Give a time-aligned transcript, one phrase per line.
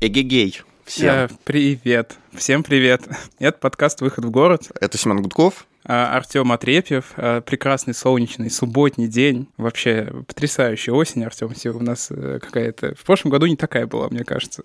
[0.00, 0.62] Эгегей.
[0.86, 1.14] Всем.
[1.14, 2.19] Э, привет.
[2.34, 3.02] Всем привет.
[3.38, 4.70] Это подкаст «Выход в город».
[4.80, 5.66] Это Семен Гудков.
[5.84, 7.12] А, Артем Отрепьев.
[7.16, 9.48] А, прекрасный солнечный субботний день.
[9.56, 11.50] Вообще потрясающая осень, Артем.
[11.74, 12.94] У нас э, какая-то...
[12.94, 14.62] В прошлом году не такая была, мне кажется.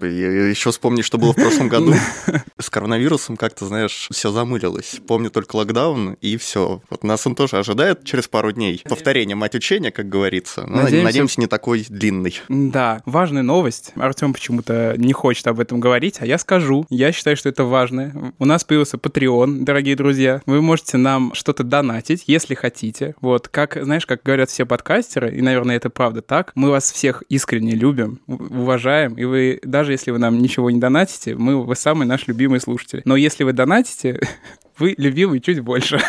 [0.00, 1.94] Я еще вспомни, что было в прошлом году.
[2.58, 5.00] С коронавирусом как-то, знаешь, все замылилось.
[5.06, 6.82] Помню только локдаун, и все.
[6.90, 8.82] Вот нас он тоже ожидает через пару дней.
[8.88, 10.66] Повторение мать учения, как говорится.
[10.66, 12.40] Но надеемся, надеемся не такой длинный.
[12.48, 13.92] Да, важная новость.
[13.96, 16.86] Артем почему-то не хочет об этом говорить, а я скажу.
[16.90, 18.34] Я считаю, что это важно.
[18.40, 20.42] У нас появился Patreon, дорогие друзья.
[20.44, 23.14] Вы можете нам что-то донатить, если хотите.
[23.20, 27.22] Вот, как, знаешь, как говорят все подкастеры, и, наверное, это правда так, мы вас всех
[27.28, 32.08] искренне любим, уважаем, и вы, даже если вы нам ничего не донатите, мы, вы самый
[32.08, 33.02] наш любимый слушатель.
[33.04, 34.20] Но если вы донатите,
[34.80, 36.00] вы любимый чуть больше.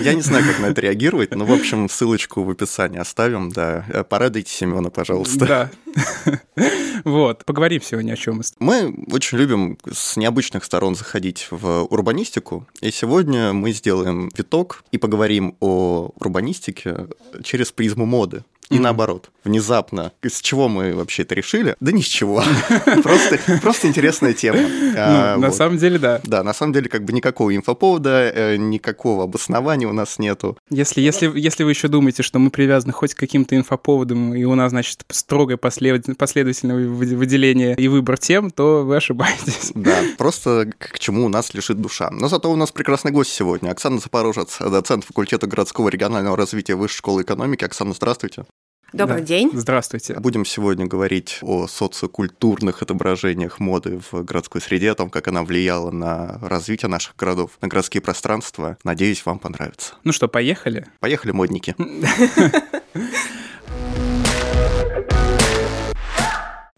[0.00, 3.84] Я не знаю, как на это реагировать, но, в общем, ссылочку в описании оставим, да.
[3.88, 5.46] Э, порадуйте Семена, пожалуйста.
[5.46, 6.70] Да.
[7.04, 8.42] Вот, поговорим сегодня о чем.
[8.58, 14.98] Мы очень любим с необычных сторон заходить в урбанистику, и сегодня мы сделаем виток и
[14.98, 17.06] поговорим о урбанистике
[17.42, 18.80] через призму моды и mm-hmm.
[18.80, 19.30] наоборот.
[19.42, 20.12] Внезапно.
[20.22, 21.74] С чего мы вообще это решили?
[21.80, 22.42] Да ни с чего.
[23.02, 24.58] Просто, просто интересная тема.
[24.60, 26.20] Ну, а, на самом деле, да.
[26.24, 30.58] Да, на самом деле, как бы никакого инфоповода, э, никакого обоснования у нас нету.
[30.68, 34.54] Если, если, если вы еще думаете, что мы привязаны хоть к каким-то инфоповодам, и у
[34.54, 39.72] нас, значит, строгое последовательное выделение и выбор тем, то вы ошибаетесь.
[39.74, 42.10] Да, просто к чему у нас лежит душа.
[42.10, 43.70] Но зато у нас прекрасный гость сегодня.
[43.70, 47.64] Оксана Запорожец, доцент факультета городского регионального развития Высшей школы экономики.
[47.64, 48.44] Оксана, здравствуйте.
[48.92, 49.26] Добрый да.
[49.26, 49.50] день.
[49.52, 50.14] Здравствуйте.
[50.18, 55.90] Будем сегодня говорить о социокультурных отображениях моды в городской среде, о том, как она влияла
[55.90, 58.76] на развитие наших городов, на городские пространства.
[58.84, 59.94] Надеюсь, вам понравится.
[60.04, 60.86] Ну что, поехали?
[60.98, 61.74] Поехали, модники.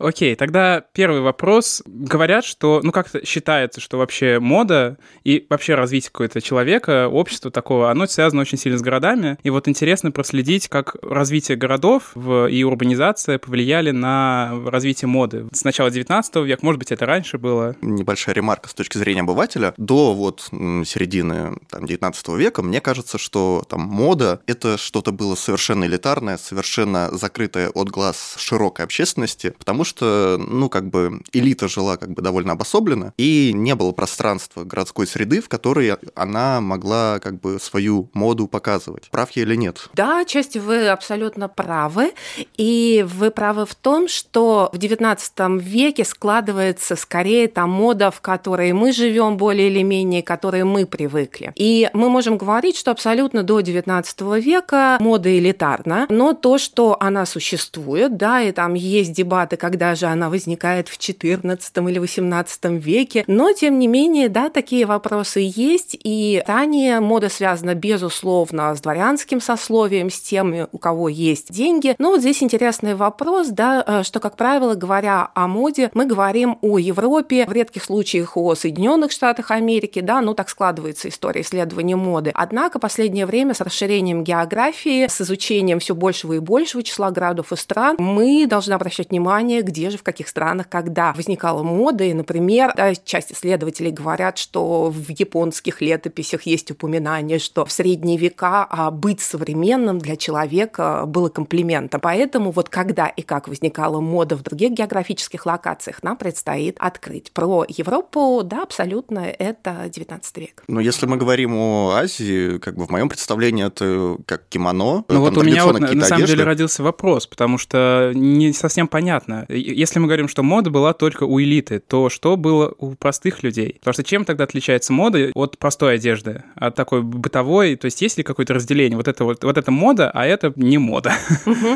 [0.02, 1.82] Окей, тогда первый вопрос.
[1.86, 7.90] Говорят, что, ну как-то считается, что вообще мода и вообще развитие какого-то человека, общества такого,
[7.90, 9.38] оно связано очень сильно с городами.
[9.42, 15.46] И вот интересно проследить, как развитие городов и урбанизация повлияли на развитие моды.
[15.52, 17.76] С начала 19 века, может быть, это раньше было.
[17.80, 19.74] Небольшая ремарка с точки зрения обывателя.
[19.76, 25.84] До вот середины там, 19 века мне кажется, что там мода— это что-то было совершенно
[25.84, 31.97] элитарное, совершенно закрытое от глаз широкой общественности, потому что что, ну, как бы элита жила
[31.97, 37.41] как бы довольно обособленно, и не было пространства городской среды, в которой она могла как
[37.41, 39.10] бы свою моду показывать.
[39.10, 39.88] Прав я или нет?
[39.94, 42.12] Да, отчасти вы абсолютно правы.
[42.56, 48.72] И вы правы в том, что в XIX веке складывается скорее та мода, в которой
[48.72, 51.52] мы живем более или менее, к которой мы привыкли.
[51.56, 57.26] И мы можем говорить, что абсолютно до XIX века мода элитарна, но то, что она
[57.26, 63.25] существует, да, и там есть дебаты, когда даже она возникает в XIV или XVIII веке.
[63.26, 65.97] Но, тем не менее, да, такие вопросы есть.
[66.04, 71.97] И ранее мода связана, безусловно, с дворянским сословием, с теми, у кого есть деньги.
[71.98, 76.59] Но вот здесь интересный вопрос, да, э, что, как правило, говоря о моде, мы говорим
[76.62, 81.97] о Европе, в редких случаях о Соединенных Штатах Америки, да, ну так складывается история исследования
[81.97, 82.31] моды.
[82.34, 87.56] Однако последнее время с расширением географии, с изучением все большего и большего числа городов и
[87.56, 92.04] стран, мы должны обращать внимание, где же, в каких странах, когда возникала мода.
[92.04, 98.18] И, например, да, часть исследователей говорят, что в японских летописях есть упоминание, что в средние
[98.18, 102.00] века а быть современным для человека было комплиментом.
[102.00, 107.32] Поэтому вот когда и как возникала мода в других географических локациях, нам предстоит открыть.
[107.32, 110.64] Про Европу, да, абсолютно, это 19 век.
[110.68, 115.04] Но если мы говорим о Азии, как бы в моем представлении это как кимоно.
[115.08, 118.88] Ну вот у меня вот на, на самом деле родился вопрос, потому что не совсем
[118.88, 123.43] понятно если мы говорим, что мода была только у элиты, то что было у простых
[123.43, 123.76] людей?
[123.81, 127.76] Потому что чем тогда отличается мода от простой одежды, от такой бытовой?
[127.76, 128.96] То есть есть ли какое-то разделение?
[128.96, 131.12] Вот это вот, вот это мода, а это не мода.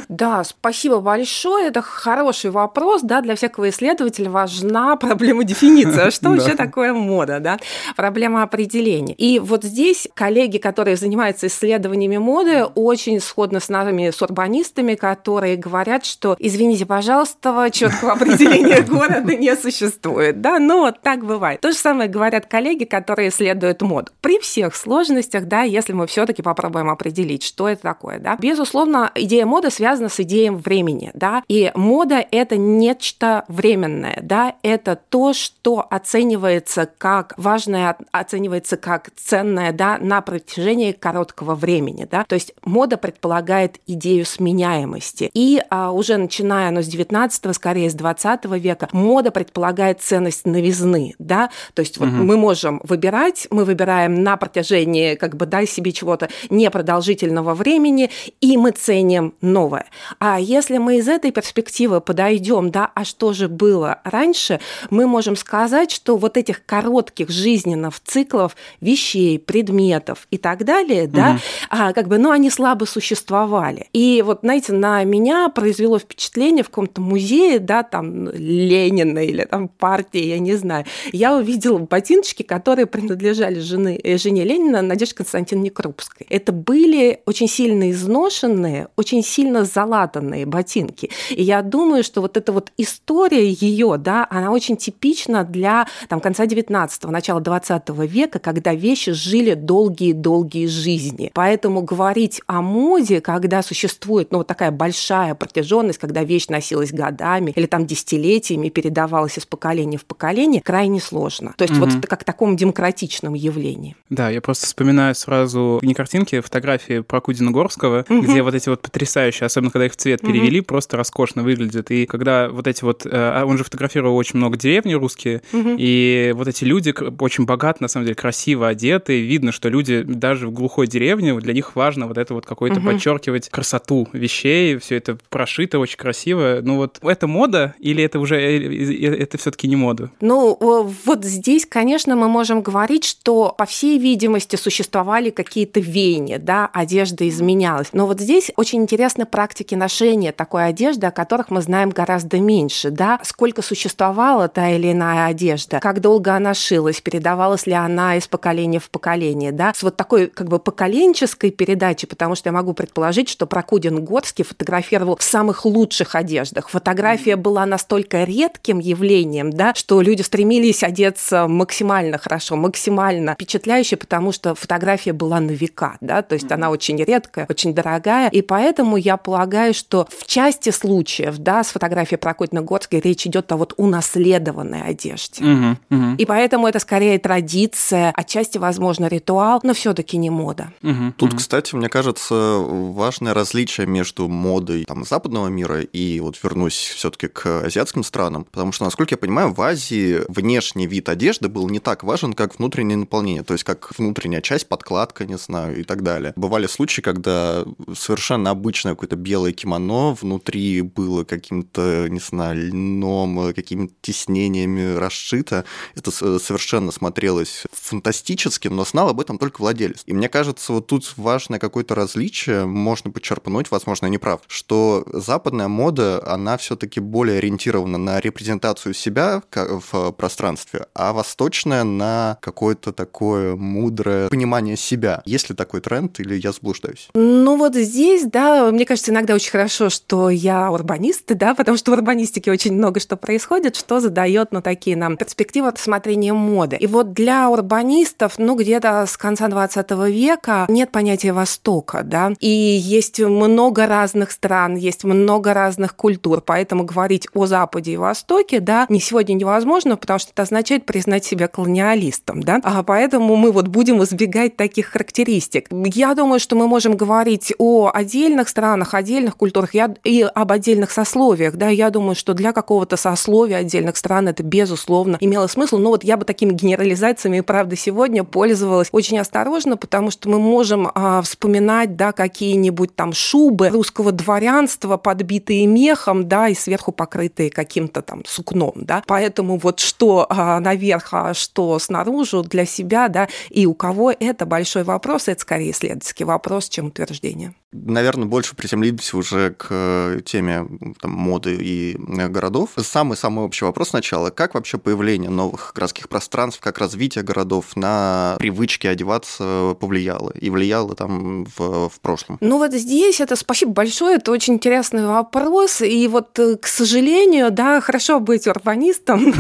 [0.09, 1.69] Да, спасибо большое.
[1.69, 3.03] Это хороший вопрос.
[3.03, 6.07] Да, для всякого исследователя важна проблема дефиниции.
[6.07, 7.41] А что вообще такое мода?
[7.41, 7.59] Да?
[7.97, 9.15] Проблема определения.
[9.15, 15.57] И вот здесь коллеги, которые занимаются исследованиями моды, очень сходно с нами, с урбанистами, которые
[15.57, 17.37] говорят, что, извините, пожалуйста,
[17.71, 21.61] четкого определения города не существует, да, но вот так бывает.
[21.61, 24.13] То же самое говорят коллеги, которые исследуют моду.
[24.21, 29.11] При всех сложностях, да, если мы все таки попробуем определить, что это такое, да, безусловно,
[29.15, 35.33] идея моды связана с идеей времени, да, и мода— это нечто временное, да, это то,
[35.33, 42.53] что оценивается как важное, оценивается как ценное, да, на протяжении короткого времени, да, то есть
[42.65, 45.31] мода предполагает идею сменяемости.
[45.35, 51.15] И а, уже начиная ну, с 19 скорее с 20 века, мода предполагает ценность новизны,
[51.19, 52.17] да, то есть вот угу.
[52.17, 58.11] мы можем выбирать, мы выбираем на протяжении, как бы, дай себе чего-то непродолжительного времени,
[58.41, 59.87] и мы ценим новое.
[60.19, 64.61] А если мы из этой перспективы подойдем, да, а что же было раньше,
[64.91, 71.17] мы можем сказать, что вот этих коротких жизненных циклов вещей, предметов и так далее, угу.
[71.17, 71.39] да,
[71.71, 73.89] а, как бы, ну, они слабо существовали.
[73.93, 79.69] И вот, знаете, на меня произвело впечатление в каком-то музее, да, там Ленина или там
[79.69, 80.85] партии, я не знаю.
[81.13, 86.27] Я увидела ботиночки, которые принадлежали жены, э, жене Ленина Надежде Константиновне Крупской.
[86.31, 91.11] Это были очень сильно изношенные, очень сильно залатанные ботинки.
[91.31, 96.21] И я думаю, что вот эта вот история ее, да, она очень типична для там,
[96.21, 101.31] конца 19-го, начала 20 века, когда вещи жили долгие-долгие жизни.
[101.35, 106.93] Поэтому говорить о моде, когда существует ну, вот такая большая протяженность, когда вещь носилась
[107.37, 111.55] годами или там десятилетиями, передавалась из поколения в поколение, крайне сложно.
[111.57, 111.87] То есть угу.
[111.87, 113.97] вот как таком демократичном явлении.
[114.11, 118.23] Да, я просто вспоминаю сразу не картинки, а фотографии про Кудина Горского, угу.
[118.23, 120.67] где вот эти вот потрясающие, особенно когда их в цвет перевели, угу.
[120.67, 121.91] просто роскошно выглядят.
[121.91, 123.07] И когда вот эти вот...
[123.07, 125.77] Э, он же фотографировал очень много деревни русские, угу.
[125.79, 130.49] и вот эти люди очень богат, на самом деле, красиво одеты, видно, что люди даже
[130.49, 132.89] в глухой деревне, для них важно вот это вот какой-то угу.
[132.89, 136.61] подчеркивать красоту вещей, все это прошито очень красиво.
[136.63, 140.11] Ну вот это мода или это уже э, э, это все-таки не мода?
[140.21, 140.57] Ну
[141.05, 147.29] вот здесь, конечно, мы можем говорить, что по всей видимости существовали какие-то веяния, да, одежда
[147.29, 147.89] изменялась.
[147.93, 152.91] Но вот здесь очень интересны практики ношения такой одежды, о которых мы знаем гораздо меньше,
[152.91, 158.27] да, сколько существовала та или иная одежда, как долго она шилась, передавалась ли она из
[158.29, 162.73] поколения в поколение, да, с вот такой как бы поколенческой передачи, потому что я могу
[162.73, 166.71] предположить, что Прокудин Горский фотографировал в самых лучших одеждах.
[167.17, 174.33] Фотография была настолько редким явлением, да, что люди стремились одеться максимально хорошо, максимально впечатляюще, потому
[174.33, 178.99] что фотография была на века, да, то есть она очень редкая, очень дорогая, и поэтому
[178.99, 183.73] я полагаю, что в части случаев, да, с фотографией Прокудина Горской речь идет о вот
[183.79, 185.43] унаследованной одежде.
[185.43, 186.15] Угу, угу.
[186.19, 190.71] И поэтому это скорее традиция, отчасти, возможно, ритуал, но все-таки не мода.
[190.83, 191.39] Угу, Тут, угу.
[191.39, 197.65] кстати, мне кажется, важное различие между модой там, западного мира и вот вернусь все-таки к
[197.65, 202.03] азиатским странам, потому что, насколько я понимаю, в Азии внешний вид одежды был не так
[202.03, 206.33] важен, как внутреннее наполнение, то есть как внутренняя часть, подкладка, не знаю, и так далее.
[206.35, 207.65] Бывали случаи, когда
[207.95, 215.65] совершенно обычное какое-то белое кимоно внутри было каким-то, не знаю, льном, какими-то тиснениями расшито.
[215.95, 220.03] Это совершенно смотрелось фантастически, но знал об этом только владелец.
[220.07, 225.07] И мне кажется, вот тут важное какое-то различие, можно подчерпнуть, возможно, я не прав, что
[225.13, 232.93] западная мода, она все-таки более ориентирована на репрезентацию себя в пространстве, а восточная на какое-то
[232.93, 235.23] такое мудрое понимание себя.
[235.25, 237.09] Есть ли такой тренд или я заблуждаюсь?
[237.15, 241.91] Ну вот здесь, да, мне кажется, иногда очень хорошо, что я урбанист, да, потому что
[241.91, 246.77] в урбанистике очень много что происходит, что задает, ну, такие нам перспективы рассмотрения моды.
[246.77, 252.49] И вот для урбанистов, ну, где-то с конца 20 века нет понятия Востока, да, и
[252.49, 258.87] есть много разных стран, есть много разных культур, поэтому говорить о Западе и Востоке, да,
[258.89, 263.69] не сегодня невозможно, потому что это означает признать себя колониалистом, да, а поэтому мы вот
[263.69, 265.69] будем избегать таких характеристик.
[265.71, 271.57] Я думаю, что мы можем говорить о отдельных странах, отдельных культурах и об отдельных сословиях,
[271.57, 276.05] да, я думаю, что для какого-то сословия отдельных стран это, безусловно, имело смысл, но вот
[276.05, 281.97] я бы такими генерализациями, правда, сегодня пользовалась очень осторожно, потому что мы можем а, вспоминать,
[281.97, 288.73] да, какие-нибудь там шубы русского дворянства, подбитые мехом, да, и сверху покрытые каким-то там сукном,
[288.75, 289.03] да.
[289.07, 294.47] Поэтому вот что а, наверх, а что снаружи для себя, да, и у кого это
[294.47, 297.55] большой вопрос, это скорее исследовательский вопрос, чем утверждение.
[297.85, 300.67] Наверное, больше приземлимся уже к э, теме
[301.01, 302.71] там, моды и э, городов.
[302.77, 304.31] Самый-самый общий вопрос сначала.
[304.31, 310.31] Как вообще появление новых городских пространств, как развитие городов на привычки одеваться повлияло?
[310.31, 312.39] И влияло там в, в прошлом?
[312.41, 315.83] Ну вот здесь это спасибо большое, это очень интересный вопрос.
[315.83, 319.21] И вот, э, к сожалению, да, хорошо быть урбанистом.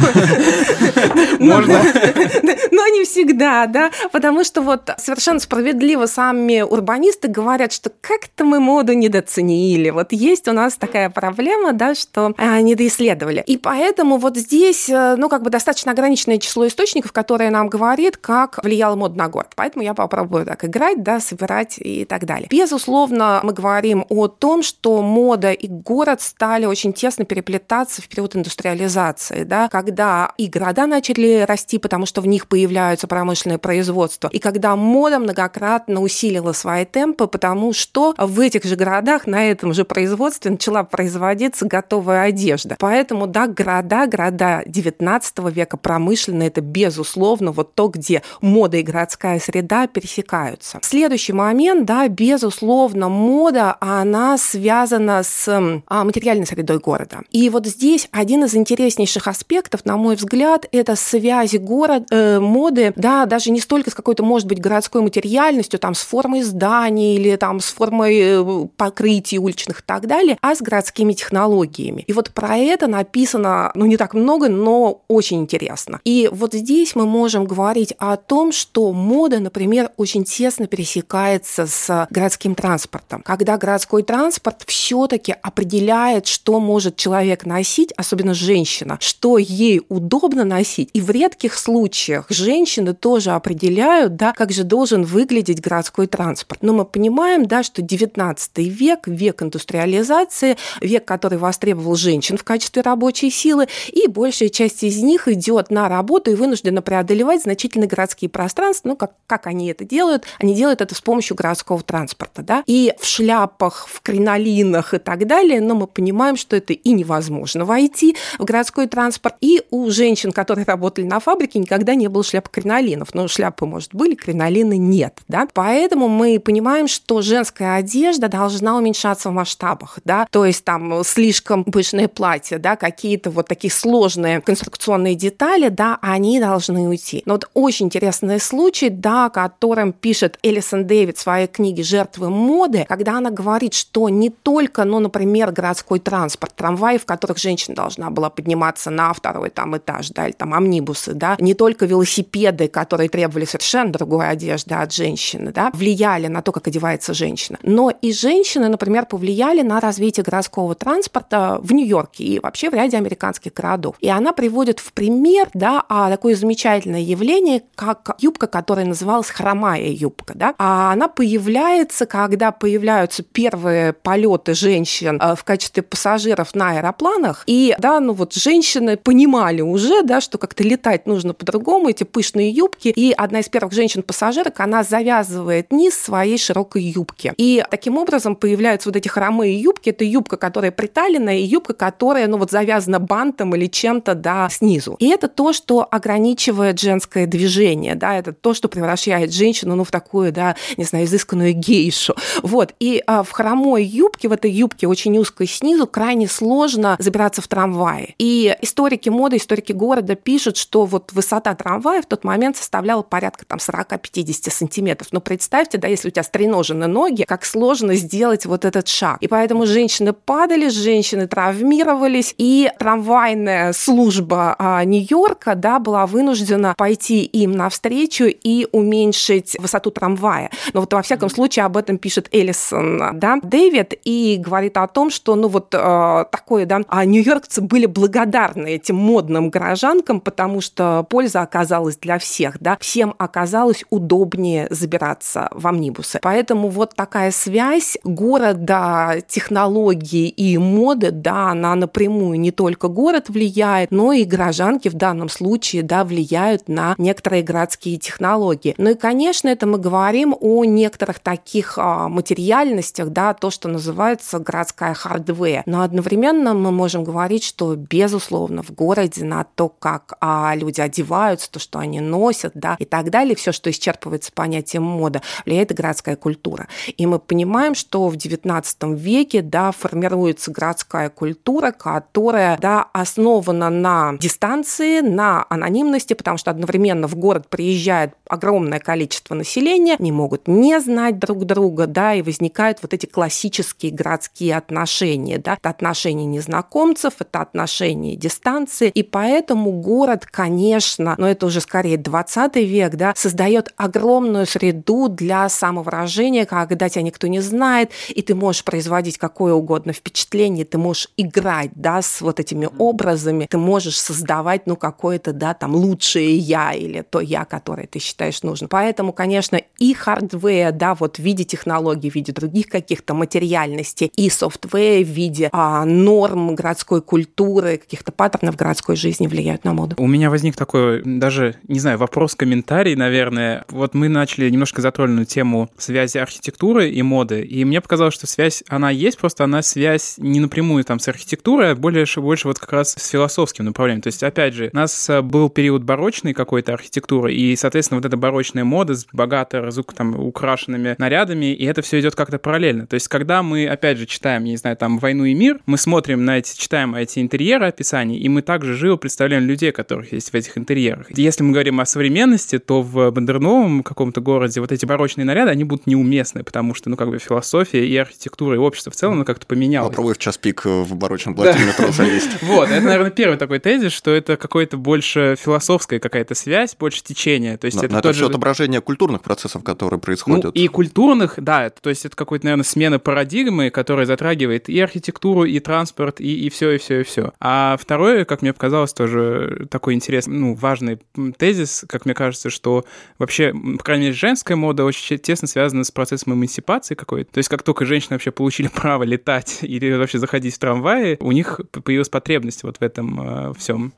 [1.38, 1.82] Можно.
[2.70, 8.44] Но не всегда, да, потому что вот совершенно справедливо сами урбанисты говорят, что как как-то
[8.44, 9.90] мы моду недооценили.
[9.90, 13.42] Вот есть у нас такая проблема, да, что а, недоисследовали.
[13.46, 18.16] И поэтому вот здесь, э, ну, как бы достаточно ограниченное число источников, которое нам говорит,
[18.16, 19.52] как влияла мода на город.
[19.54, 22.48] Поэтому я попробую так играть, да, собирать и так далее.
[22.50, 28.34] Безусловно, мы говорим о том, что мода и город стали очень тесно переплетаться в период
[28.34, 34.38] индустриализации, да, когда и города начали расти, потому что в них появляются промышленные производства, и
[34.40, 39.84] когда мода многократно усилила свои темпы, потому что в этих же городах на этом же
[39.84, 42.76] производстве начала производиться готовая одежда.
[42.78, 49.38] Поэтому, да, города, города 19 века промышленные, это безусловно вот то, где мода и городская
[49.40, 50.78] среда пересекаются.
[50.82, 55.46] Следующий момент, да, безусловно, мода, она связана с
[55.86, 57.20] а, материальной средой города.
[57.30, 62.92] И вот здесь один из интереснейших аспектов, на мой взгляд, это связь город, э, моды,
[62.96, 67.36] да, даже не столько с какой-то, может быть, городской материальностью, там, с формой зданий или
[67.36, 72.04] там с формой э, покрытий уличных и так далее, а с городскими технологиями.
[72.06, 76.00] И вот про это написано, ну, не так много, но очень интересно.
[76.04, 82.06] И вот здесь мы можем говорить о том, что мода, например, очень тесно пересекается с
[82.10, 83.22] городским транспортом.
[83.22, 90.90] Когда городской транспорт все-таки определяет, что может человек носить, особенно женщина, что ей удобно носить.
[90.92, 96.62] И в редких случаях женщины тоже определяют, да, как же должен выглядеть городской транспорт.
[96.62, 102.82] Но мы понимаем, да, что 19 век, век индустриализации, век, который востребовал женщин в качестве
[102.82, 108.28] рабочей силы, и большая часть из них идет на работу и вынуждена преодолевать значительные городские
[108.28, 108.88] пространства.
[108.88, 110.24] Ну, как, как они это делают?
[110.38, 112.42] Они делают это с помощью городского транспорта.
[112.42, 112.62] Да?
[112.66, 117.64] И в шляпах, в кринолинах и так далее, но мы понимаем, что это и невозможно
[117.64, 119.36] войти в городской транспорт.
[119.40, 123.14] И у женщин, которые работали на фабрике, никогда не было шляп кринолинов.
[123.14, 125.18] Но шляпы, может, были, кринолины нет.
[125.28, 125.48] Да?
[125.52, 129.98] Поэтому мы понимаем, что женская одежда должна уменьшаться в масштабах.
[130.04, 130.26] Да?
[130.30, 136.40] То есть там слишком пышные платья, да, какие-то вот такие сложные конструкционные детали, да, они
[136.40, 137.22] должны уйти.
[137.26, 142.30] Но вот очень интересный случай, да, о котором пишет Элисон Дэвид в своей книге «Жертвы
[142.30, 147.74] моды», когда она говорит, что не только, ну, например, городской транспорт, трамваи, в которых женщина
[147.74, 152.68] должна была подниматься на второй там этаж, да, или там амнибусы, да, не только велосипеды,
[152.68, 157.90] которые требовали совершенно другой одежды от женщины, да, влияли на то, как одевается женщина, но
[157.90, 163.52] и женщины, например, повлияли на развитие городского транспорта в Нью-Йорке и вообще в ряде американских
[163.52, 163.96] городов.
[164.00, 169.88] И она приводит в пример, да, а такое замечательное явление, как юбка, которая называлась хромая
[169.88, 176.70] юбка, да, а она появляется, когда появляются первые полеты женщин э, в качестве пассажиров на
[176.70, 182.04] аэропланах, и, да, ну вот женщины понимали уже, да, что как-то летать нужно по-другому, эти
[182.04, 187.34] пышные юбки, и одна из первых женщин-пассажирок, она завязывает низ своей широкой юбки.
[187.36, 192.26] И таким образом появляются вот эти хромые юбки, это юбка, которая приталенная, и юбка, которая,
[192.26, 194.96] ну вот завязана бантом или чем-то, да, снизу.
[194.98, 199.90] И это то, что ограничивает женское движение, да, это то, что превращает женщину, ну, в
[199.90, 202.14] такую, да, не знаю, изысканную гейшу.
[202.42, 202.74] Вот.
[202.80, 207.48] И а, в хромой юбке, в этой юбке очень узкой снизу, крайне сложно забираться в
[207.48, 208.14] трамвае.
[208.18, 213.44] И историки моды, историки города пишут, что вот высота трамвая в тот момент составляла порядка
[213.46, 215.08] там 40-50 сантиметров.
[215.12, 219.18] Но представьте, да, если у тебя стреножены ноги, как сложно сделать вот этот шаг.
[219.20, 227.24] И поэтому женщины падали, женщины травмировались, и трамвайная служба а, Нью-Йорка, да, была вынуждена пойти
[227.24, 230.50] им навстречу и уменьшить высоту трамвая.
[230.72, 235.10] Но вот во всяком случае об этом пишет Эллисон, да, Дэвид, и говорит о том,
[235.10, 241.06] что, ну вот э, такое, да, а нью-йоркцы были благодарны этим модным горожанкам, потому что
[241.08, 246.18] польза оказалась для всех, да, всем оказалось удобнее забираться в омнибусы.
[246.22, 253.90] Поэтому вот такая связь города, технологии и моды, да, она напрямую не только город влияет,
[253.90, 258.74] но и горожанки в данном случае, да, влияют на некоторые городские технологии.
[258.78, 264.38] Ну и, конечно, это мы говорим о некоторых таких а, материальностях, да, то, что называется
[264.38, 265.62] городская hardware.
[265.66, 271.50] Но одновременно мы можем говорить, что, безусловно, в городе на то, как а, люди одеваются,
[271.50, 275.74] то, что они носят, да, и так далее, все, что исчерпывается понятием мода, влияет и
[275.74, 276.68] городская культура.
[276.96, 284.14] И мы понимаем, что в XIX веке, да, формируется городская культура, которая, да, основана на
[284.18, 290.80] дистанции, на анонимности, потому что одновременно в город приезжает огромное количество населения, они могут не
[290.80, 297.14] знать друг друга, да, и возникают вот эти классические городские отношения, да, это отношения незнакомцев,
[297.18, 303.72] это отношения дистанции, и поэтому город, конечно, но это уже скорее 20 век, да, создает
[303.76, 309.92] огромную среду для самовыражения, когда тебя никто не знает, и ты можешь производить какое угодно
[309.92, 315.54] впечатление, ты можешь играть, да, с вот этими образами, ты можешь создавать, ну, какое-то, да,
[315.54, 318.68] там, лучшее я или то я, которое ты считаешь нужным.
[318.68, 324.28] Поэтому, конечно, и hardware, да, вот в виде технологий, в виде других каких-то материальностей, и
[324.28, 329.96] software в виде а, норм городской культуры, каких-то паттернов городской жизни влияют на моду.
[329.98, 333.64] У меня возник такой, даже, не знаю, вопрос-комментарий, наверное.
[333.68, 338.64] Вот мы начали немножко затронуть тему связи архитектуры и моды, и мне показалось, что связь,
[338.68, 342.72] она есть, просто она связь не напрямую там с архитектурой, а больше, больше вот как
[342.72, 344.02] раз с философским направлением.
[344.02, 348.06] То есть, опять же, у нас э, был период барочной какой-то архитектуры, и, соответственно, вот
[348.06, 352.86] эта барочная мода с богато разук, там, украшенными нарядами, и это все идет как-то параллельно.
[352.86, 356.24] То есть, когда мы, опять же, читаем, не знаю, там, «Войну и мир», мы смотрим
[356.24, 360.34] на эти, читаем эти интерьеры, описания, и мы также живо представляем людей, которых есть в
[360.34, 361.06] этих интерьерах.
[361.10, 365.64] Если мы говорим о современности, то в модерновом каком-то городе вот эти барочные наряды, они
[365.64, 369.24] будут неуместны, потому что, ну, как бы философия и архитектура, и общество в целом, ну,
[369.24, 369.90] как-то поменялось.
[369.90, 372.30] Попробуй в час пик в барочном платье метро залезть.
[372.42, 377.56] Вот, это, наверное, первый такой тезис, что это какой-то больше философская какая-то связь, больше течение.
[377.56, 380.44] То есть это, это все отображение культурных процессов, которые происходят.
[380.44, 385.44] Ну, и культурных, да, то есть это какой-то, наверное, смена парадигмы, которая затрагивает и архитектуру,
[385.44, 387.32] и транспорт, и, и все, и все, и все.
[387.40, 391.00] А второе, как мне показалось, тоже такой интересный, ну, важный
[391.36, 392.84] тезис, как мне кажется, что
[393.18, 397.32] вообще, по крайней мере, женская мода очень тесно связана с процессом эмансипации какой-то.
[397.32, 401.32] То есть как только женщины вообще получили право летать или вообще заходить в трамваи, у
[401.32, 403.92] них появилась потребность вот в этом э, всем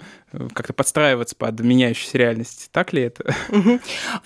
[0.54, 2.68] как-то подстраиваться под меняющуюся реальность.
[2.72, 3.34] Так ли это?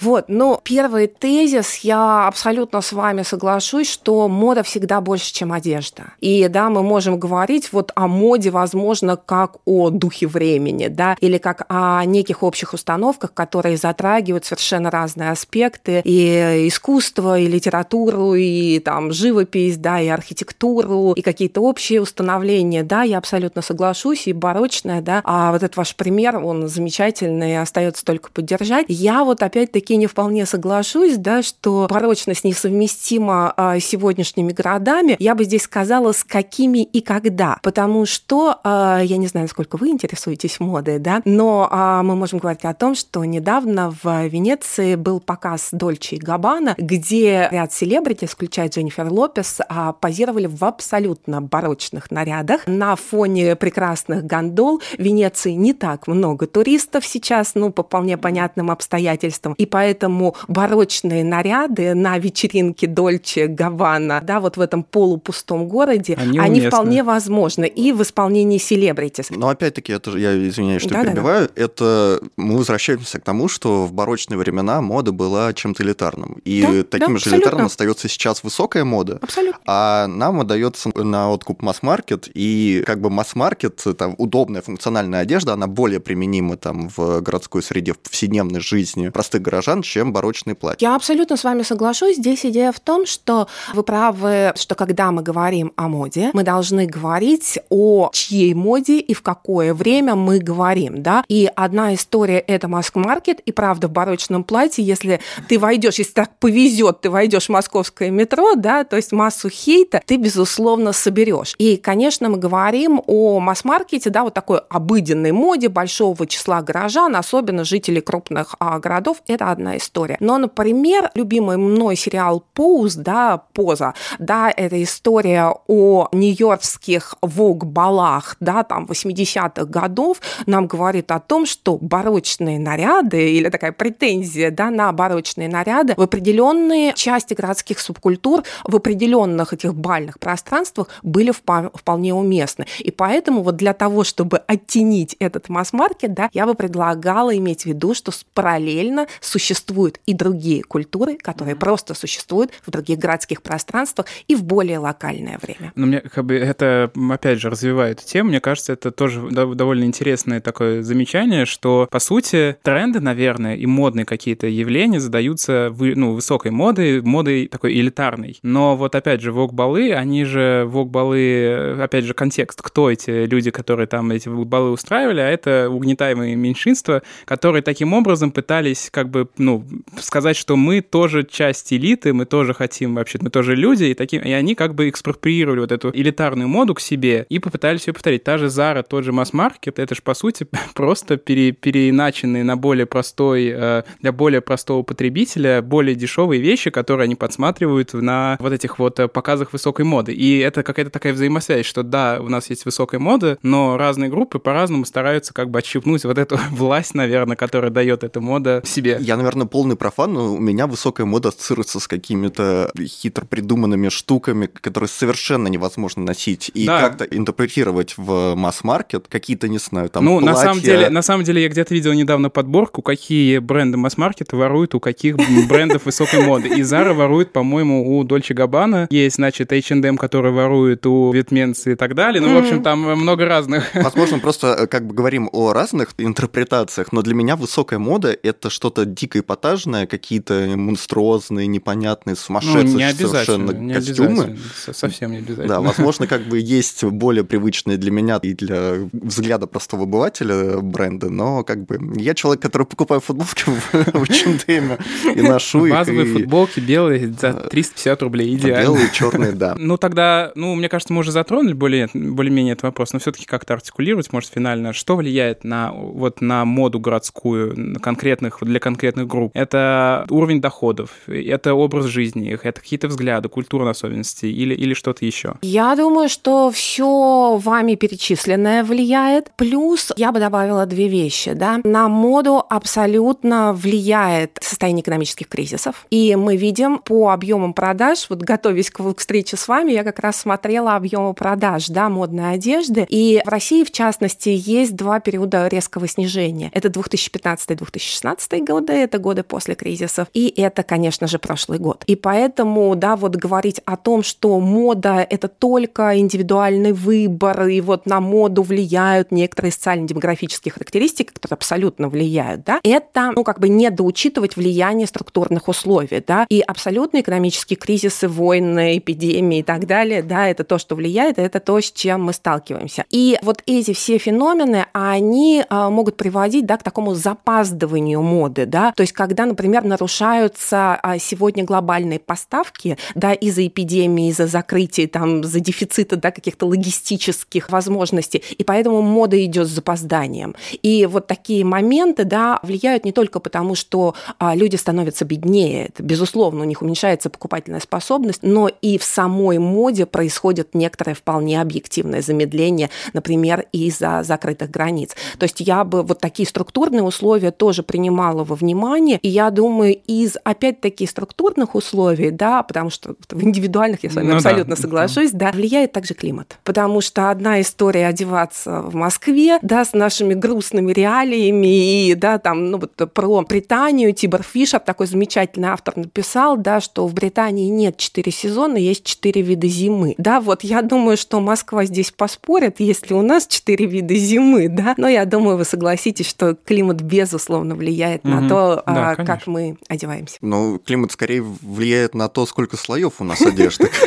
[0.00, 6.14] Вот, ну, первый тезис, я абсолютно с вами соглашусь, что мода всегда больше, чем одежда.
[6.21, 11.38] И, да, мы можем говорить вот о моде, возможно, как о духе времени, да, или
[11.38, 18.78] как о неких общих установках, которые затрагивают совершенно разные аспекты и искусство, и литературу, и
[18.80, 25.00] там живопись, да, и архитектуру, и какие-то общие установления, да, я абсолютно соглашусь, и барочная,
[25.00, 28.87] да, а вот этот ваш пример, он замечательный, остается только поддержать.
[28.88, 35.16] Я вот опять-таки не вполне соглашусь, да, что барочность несовместима а, сегодняшними городами.
[35.18, 39.76] Я бы здесь сказала, с какими и когда, потому что, а, я не знаю, насколько
[39.76, 44.94] вы интересуетесь модой, да, но а, мы можем говорить о том, что недавно в Венеции
[44.94, 49.61] был показ Дольче и Габбана, где ряд селебрити, включая Дженнифер Лопес,
[50.00, 54.81] позировали в абсолютно барочных нарядах на фоне прекрасных гондол.
[54.98, 61.95] Венеции не так много туристов сейчас, ну, по вполне понятным обстоятельствам, и поэтому барочные наряды
[61.95, 67.90] на вечеринке Дольче Гавана, да, вот в этом полупустом городе, они, они вполне возможны и
[67.90, 69.31] в исполнении селебритис.
[69.31, 71.64] Но опять-таки, это я извиняюсь, что да, перебиваю, да, да.
[71.64, 76.40] это мы возвращаемся к тому, что в барочные времена мода была чем-то элитарным.
[76.45, 79.18] И да, таким да, же элитарным остается сейчас высокая мода.
[79.21, 79.61] Абсолютно.
[79.66, 85.66] А нам отдается на откуп масс-маркет, и как бы масс-маркет, там удобная функциональная одежда, она
[85.72, 90.87] более применима там в городской среде, в повседневной жизни простых горожан, чем барочные платья.
[90.87, 92.16] Я абсолютно с вами соглашусь.
[92.16, 96.87] Здесь идея в том, что вы правы, что когда мы говорим о моде, мы должны
[96.87, 101.24] говорить о чьей моде и в какое время мы говорим, да.
[101.28, 106.38] И одна история– это маск-маркет, и правда в барочном платье, если ты войдешь, если так
[106.38, 111.54] повезет, ты войдешь в московское метро, да, то есть массу хейта ты, безусловно, соберешь.
[111.58, 117.64] И, конечно, мы говорим о масс-маркете, да, вот такой обыденной моде большого числа горожан, особенно
[117.64, 120.16] жителей крупных а, городов, это одна история.
[120.20, 128.62] Но, например, любимый мной сериал «Поуз», да, «Поза», да, это история о нью-йоркских вог-балах, да,
[128.62, 134.92] там, 80-х годов, нам говорит о том, что барочные наряды или такая претензия, да, на
[134.92, 142.66] барочные наряды в определенные части городских субкультур, в определенных этих бальных пространствах были вполне уместны.
[142.79, 147.67] И поэтому вот для того, чтобы оттенить этот масс-маркет, да, я бы предлагала иметь в
[147.67, 151.59] виду, что параллельно существуют и другие культуры, которые mm-hmm.
[151.59, 155.73] просто существуют в других городских пространствах и в более локальное время.
[155.77, 158.31] Но мне как бы это, опять же, развивает тему.
[158.31, 164.05] Мне кажется, это тоже довольно интересное такое замечание, что, по сути, тренды, наверное, и модные
[164.05, 168.38] какие-то явления задаются вы, ну, высокой модой, модой такой элитарной.
[168.43, 173.87] Но вот, опять же, вок-балы, они же, вок-балы, опять же, контекст, кто эти люди, которые
[173.87, 179.28] там эти вок-балы устраивали, а это это угнетаемые меньшинства, которые таким образом пытались как бы,
[179.38, 179.64] ну,
[179.98, 184.22] сказать, что мы тоже часть элиты, мы тоже хотим вообще, мы тоже люди, и, таким,
[184.22, 188.24] и они как бы экспроприировали вот эту элитарную моду к себе и попытались ее повторить.
[188.24, 192.87] Та же Zara, тот же масс-маркет, это же, по сути, просто пере, переиначенные на более
[192.87, 198.78] простой, э, для более простого потребителя, более дешевые вещи, которые они подсматривают на вот этих
[198.78, 200.12] вот э, показах высокой моды.
[200.12, 204.38] И это какая-то такая взаимосвязь, что да, у нас есть высокая мода, но разные группы
[204.38, 208.99] по-разному стараются как бы отщипнуть вот эту власть, наверное, которая дает эта мода себе.
[209.01, 214.47] Я, наверное, полный профан, но у меня высокая мода ассоциируется с какими-то хитро придуманными штуками,
[214.47, 216.81] которые совершенно невозможно носить и да.
[216.81, 219.07] как-то интерпретировать в масс-маркет.
[219.09, 220.33] Какие-то, не знаю, там Ну, платья.
[220.33, 224.75] на самом деле, на самом деле я где-то видел недавно подборку, какие бренды масс-маркета воруют
[224.75, 225.16] у каких
[225.49, 226.49] брендов высокой моды.
[226.49, 228.87] И Zara ворует, по-моему, у Dolce Gabbana.
[228.90, 232.21] Есть, значит, H&M, который ворует у Ветменца и так далее.
[232.21, 233.75] Ну, в общем, там много разных.
[233.75, 238.50] Возможно, просто э, как бы говорим о разных интерпретациях, но для меня высокая мода— это
[238.50, 244.38] что-то дико эпатажное, какие-то монструозные, непонятные, сумасшедшие ну, не совершенно не костюмы.
[244.72, 245.48] Совсем не обязательно.
[245.48, 251.11] Да, возможно, как бы есть более привычные для меня и для взгляда простого обывателя бренды,
[251.11, 254.78] но как бы я человек, который покупаю футболки в H&M
[255.14, 255.72] и ношу их.
[255.72, 258.62] Базовые футболки белые за 350 рублей, идеально.
[258.62, 259.56] Белые, черные, да.
[259.62, 263.54] Ну тогда, ну, мне кажется, мы уже затронули более, более-менее этот вопрос, но все-таки как-то
[263.54, 269.33] артикулировать, может, финально, что влияет на, вот, на моду городскую, на конкретных, для конкретных групп?
[269.35, 275.05] Это уровень доходов, это образ жизни их, это какие-то взгляды, культурные особенности или, или что-то
[275.05, 275.35] еще?
[275.43, 279.31] Я думаю, что все вами перечисленное влияет.
[279.37, 281.33] Плюс я бы добавила две вещи.
[281.33, 281.61] Да?
[281.65, 285.87] На моду абсолютно влияет состояние экономических кризисов.
[285.91, 290.17] И мы видим по объемам продаж, вот готовясь к, встрече с вами, я как раз
[290.17, 292.87] смотрела объемы продаж да, модной одежды.
[292.88, 296.50] И в России, в частности, есть два периода резкого снижения.
[296.55, 300.09] Это 2015-2016 годы, это годы после кризисов.
[300.12, 301.85] И это, конечно же, прошлый год.
[301.87, 307.87] И поэтому, да, вот говорить о том, что мода— это только индивидуальный выбор, и вот
[307.87, 314.37] на моду влияют некоторые социально-демографические характеристики, которые абсолютно влияют, да, это, ну, как бы недоучитывать
[314.37, 320.44] влияние структурных условий, да, и абсолютно экономические кризисы, войны, эпидемии и так далее, да, это
[320.44, 322.85] то, что влияет, это то, с чем мы сталкиваемся.
[322.90, 328.73] И вот эти все феномены, они а, могут приводить, да, к такому запаздыванию моды, да,
[328.73, 335.21] то есть когда, например, нарушаются а, сегодня глобальные поставки, да, из-за эпидемии, из-за закрытия, там,
[335.21, 340.35] из-за дефицита, да, каких-то логистических возможностей, и поэтому мода идет с запозданием.
[340.62, 346.42] И вот такие моменты, да, влияют не только потому, что а, люди становятся беднее, безусловно,
[346.42, 352.71] у них уменьшается покупательная способность, но и в самой моде происходит некоторое вполне объективное замедление,
[352.92, 354.96] например, из-за закрытых границ.
[355.18, 359.76] То есть я бы вот такие структурные условия тоже принимала во внимание, и я думаю,
[359.87, 364.62] из, опять-таки, структурных условий, да, потому что в индивидуальных я с вами ну, абсолютно да.
[364.62, 366.38] соглашусь, да, влияет также климат.
[366.44, 372.50] Потому что одна история одеваться в Москве, да, с нашими грустными реалиями, и, да, там,
[372.50, 377.76] ну, вот про Британию Тибор Фишер, такой замечательный автор, написал, да, что в Британии нет
[377.76, 379.94] четыре сезона, есть четыре вида зимы.
[379.98, 384.62] Да, вот я думаю, что Москва здесь поспорит, если у нас четыре вида зимы, да,
[384.77, 388.14] но я думаю, вы согласитесь, что климат безусловно влияет угу.
[388.14, 390.16] на то, да, а, как мы одеваемся.
[390.20, 393.70] Ну, климат скорее влияет на то, сколько слоев у нас одежды.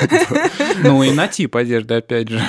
[0.83, 2.41] Ну и на тип одежды, опять же.